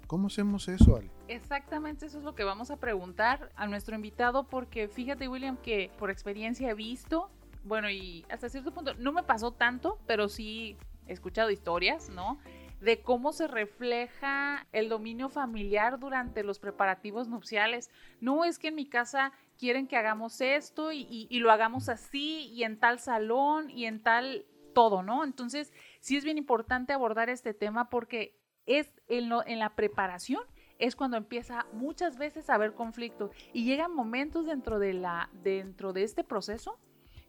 ¿Cómo 0.07 0.27
hacemos 0.27 0.67
eso, 0.67 0.97
Ale? 0.97 1.12
Exactamente, 1.27 2.05
eso 2.05 2.17
es 2.17 2.23
lo 2.23 2.35
que 2.35 2.43
vamos 2.43 2.69
a 2.69 2.77
preguntar 2.77 3.51
a 3.55 3.67
nuestro 3.67 3.95
invitado, 3.95 4.43
porque 4.43 4.87
fíjate, 4.87 5.27
William, 5.27 5.57
que 5.57 5.89
por 5.97 6.09
experiencia 6.09 6.69
he 6.69 6.73
visto, 6.73 7.29
bueno, 7.63 7.89
y 7.89 8.25
hasta 8.29 8.49
cierto 8.49 8.73
punto 8.73 8.93
no 8.95 9.13
me 9.13 9.23
pasó 9.23 9.51
tanto, 9.51 9.97
pero 10.05 10.27
sí 10.27 10.77
he 11.07 11.13
escuchado 11.13 11.49
historias, 11.49 12.09
¿no? 12.09 12.39
de 12.83 13.01
cómo 13.01 13.31
se 13.31 13.47
refleja 13.47 14.67
el 14.73 14.89
dominio 14.89 15.29
familiar 15.29 15.99
durante 15.99 16.43
los 16.43 16.59
preparativos 16.59 17.29
nupciales. 17.29 17.89
No 18.19 18.43
es 18.43 18.59
que 18.59 18.67
en 18.67 18.75
mi 18.75 18.85
casa 18.85 19.31
quieren 19.57 19.87
que 19.87 19.95
hagamos 19.95 20.41
esto 20.41 20.91
y, 20.91 21.29
lo 21.31 21.49
hagamos 21.49 21.87
así 21.87 22.49
y 22.51 22.63
en 22.63 22.77
tal 22.77 22.99
salón 22.99 23.69
y 23.69 23.85
en 23.85 24.03
tal 24.03 24.45
todo, 24.73 25.01
¿no? 25.01 25.23
Entonces, 25.23 25.71
sí 26.01 26.17
es 26.17 26.25
bien 26.25 26.37
importante 26.37 26.91
abordar 26.91 27.29
este 27.29 27.53
tema 27.53 27.89
porque 27.89 28.37
es 28.65 28.91
en 29.07 29.59
la 29.59 29.75
preparación 29.75 30.43
es 30.79 30.95
cuando 30.95 31.17
empieza 31.17 31.65
muchas 31.73 32.17
veces 32.17 32.49
a 32.49 32.55
haber 32.55 32.73
conflicto 32.73 33.31
y 33.53 33.65
llegan 33.65 33.93
momentos 33.93 34.45
dentro 34.45 34.79
de 34.79 34.93
la 34.93 35.29
dentro 35.43 35.93
de 35.93 36.03
este 36.03 36.23
proceso 36.23 36.77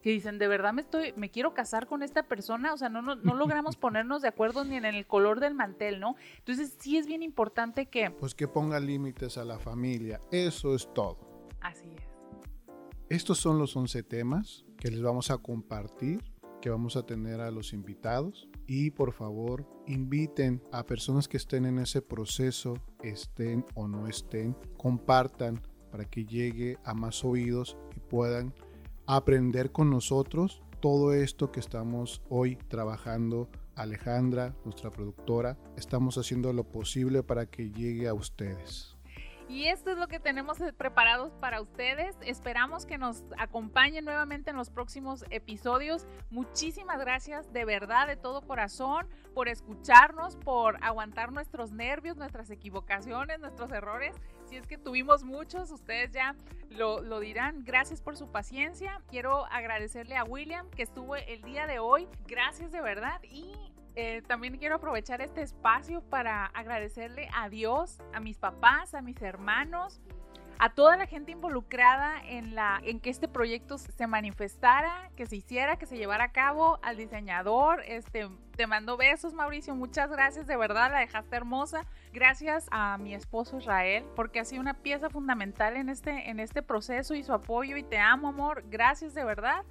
que 0.05 0.11
dicen, 0.11 0.37
de 0.37 0.47
verdad 0.47 0.71
me 0.71 0.81
estoy 0.81 1.13
me 1.15 1.31
quiero 1.31 1.55
casar 1.55 1.87
con 1.87 2.03
esta 2.03 2.21
persona, 2.23 2.73
o 2.73 2.77
sea, 2.77 2.89
no, 2.89 3.01
no, 3.01 3.15
logramos 3.35 3.75
ponernos 3.75 4.21
de 4.21 4.27
acuerdo 4.27 4.63
ni 4.63 4.75
en 4.75 4.85
el 4.85 5.07
color 5.07 5.39
del 5.39 5.55
mantel, 5.55 5.99
¿no? 5.99 6.15
Entonces, 6.37 6.75
sí 6.79 6.97
es 6.97 7.07
bien 7.07 7.23
importante 7.23 7.87
que 7.87 8.11
pues 8.11 8.35
que 8.35 8.47
ponga 8.47 8.79
límites 8.79 9.39
a 9.39 9.45
la 9.45 9.57
familia, 9.57 10.21
eso 10.31 10.75
es 10.75 10.93
todo. 10.93 11.17
Así 11.59 11.89
es. 11.97 12.05
Estos 13.09 13.39
son 13.39 13.57
los 13.57 13.75
11 13.75 14.03
temas 14.03 14.65
que 14.77 14.91
les 14.91 15.01
vamos 15.01 15.31
a 15.31 15.39
compartir, 15.39 16.23
que 16.65 16.71
vamos 16.71 16.95
a 16.95 17.05
tener 17.05 17.41
a 17.41 17.51
los 17.51 17.73
invitados 17.73 18.49
y 18.65 18.89
por 18.89 19.13
favor 19.13 19.67
inviten 19.85 20.63
a 20.71 20.83
personas 20.83 21.27
que 21.27 21.37
estén 21.37 21.63
en 21.67 21.77
ese 21.77 22.01
proceso, 22.01 22.73
estén 23.03 23.63
o 23.75 23.87
no 23.87 24.07
estén, 24.07 24.57
compartan 24.75 25.61
para 25.91 26.05
que 26.05 26.25
llegue 26.25 26.79
a 26.83 26.95
más 26.95 27.23
oídos 27.23 27.77
y 27.95 27.99
puedan 27.99 28.51
aprender 29.05 29.71
con 29.71 29.91
nosotros 29.91 30.63
todo 30.79 31.13
esto 31.13 31.51
que 31.51 31.59
estamos 31.59 32.23
hoy 32.29 32.55
trabajando. 32.67 33.47
Alejandra, 33.75 34.55
nuestra 34.63 34.89
productora, 34.89 35.59
estamos 35.77 36.17
haciendo 36.17 36.51
lo 36.51 36.63
posible 36.63 37.21
para 37.21 37.45
que 37.45 37.69
llegue 37.69 38.07
a 38.07 38.15
ustedes. 38.15 38.94
Y 39.47 39.67
esto 39.67 39.91
es 39.91 39.97
lo 39.97 40.07
que 40.07 40.19
tenemos 40.19 40.59
eh, 40.59 40.73
preparados 40.73 41.33
para 41.35 41.61
ustedes. 41.61 42.15
Esperamos 42.21 42.85
que 42.85 42.97
nos 42.97 43.23
acompañen 43.37 44.03
nuevamente 44.03 44.49
en 44.49 44.57
los 44.57 44.71
próximos 44.71 45.23
episodios. 45.29 46.07
Muchísimas 46.31 46.99
gracias 46.99 47.51
de 47.53 47.63
verdad, 47.63 48.07
de 48.07 48.15
todo 48.15 48.41
corazón, 48.41 49.07
por 49.35 49.47
escucharnos, 49.47 50.35
por 50.35 50.83
aguantar 50.83 51.31
nuestros 51.31 51.71
nervios, 51.71 52.17
nuestras 52.17 52.49
equivocaciones, 52.49 53.39
nuestros 53.39 53.71
errores. 53.71 54.15
Si 54.45 54.55
es 54.55 54.65
que 54.65 54.77
tuvimos 54.77 55.23
muchos, 55.23 55.69
ustedes 55.71 56.11
ya 56.11 56.35
lo, 56.69 57.19
dirán. 57.19 57.63
Gracias 57.63 58.01
por 58.01 58.17
su 58.17 58.31
paciencia. 58.31 59.01
Quiero 59.09 59.45
agradecerle 59.45 60.17
a 60.17 60.23
William 60.23 60.69
que 60.71 60.83
estuvo 60.83 61.15
el 61.15 61.41
día 61.43 61.67
de 61.67 61.79
hoy. 61.79 62.07
Gracias 62.27 62.71
de 62.71 62.81
verdad. 62.81 63.21
Y 63.23 63.53
eh, 63.95 64.21
también 64.27 64.57
quiero 64.57 64.75
aprovechar 64.75 65.21
este 65.21 65.41
espacio 65.41 66.01
para 66.01 66.45
agradecerle 66.47 67.29
a 67.33 67.49
Dios, 67.49 67.99
a 68.13 68.19
mis 68.19 68.37
papás, 68.37 68.93
a 68.93 69.01
mis 69.01 69.21
hermanos, 69.21 70.01
a 70.59 70.69
toda 70.69 70.95
la 70.97 71.05
gente 71.05 71.31
involucrada 71.31 72.21
en, 72.25 72.55
la, 72.55 72.79
en 72.83 72.99
que 72.99 73.09
este 73.09 73.27
proyecto 73.27 73.77
se 73.77 74.07
manifestara, 74.07 75.09
que 75.15 75.25
se 75.25 75.35
hiciera, 75.35 75.77
que 75.77 75.85
se 75.85 75.97
llevara 75.97 76.25
a 76.25 76.31
cabo, 76.31 76.79
al 76.81 76.97
diseñador. 76.97 77.81
Este, 77.85 78.29
te 78.55 78.67
mando 78.67 78.97
besos, 78.97 79.33
Mauricio. 79.33 79.75
Muchas 79.75 80.09
gracias, 80.09 80.47
de 80.47 80.55
verdad, 80.55 80.91
la 80.91 80.99
dejaste 80.99 81.35
hermosa. 81.35 81.85
Gracias 82.13 82.67
a 82.71 82.97
mi 82.97 83.13
esposo 83.13 83.57
Israel, 83.57 84.05
porque 84.15 84.39
ha 84.39 84.45
sido 84.45 84.61
una 84.61 84.75
pieza 84.75 85.09
fundamental 85.09 85.75
en 85.75 85.89
este, 85.89 86.29
en 86.29 86.39
este 86.39 86.61
proceso 86.61 87.15
y 87.15 87.23
su 87.23 87.33
apoyo. 87.33 87.75
Y 87.75 87.83
te 87.83 87.97
amo, 87.97 88.29
amor. 88.29 88.63
Gracias, 88.69 89.13
de 89.13 89.25
verdad. 89.25 89.65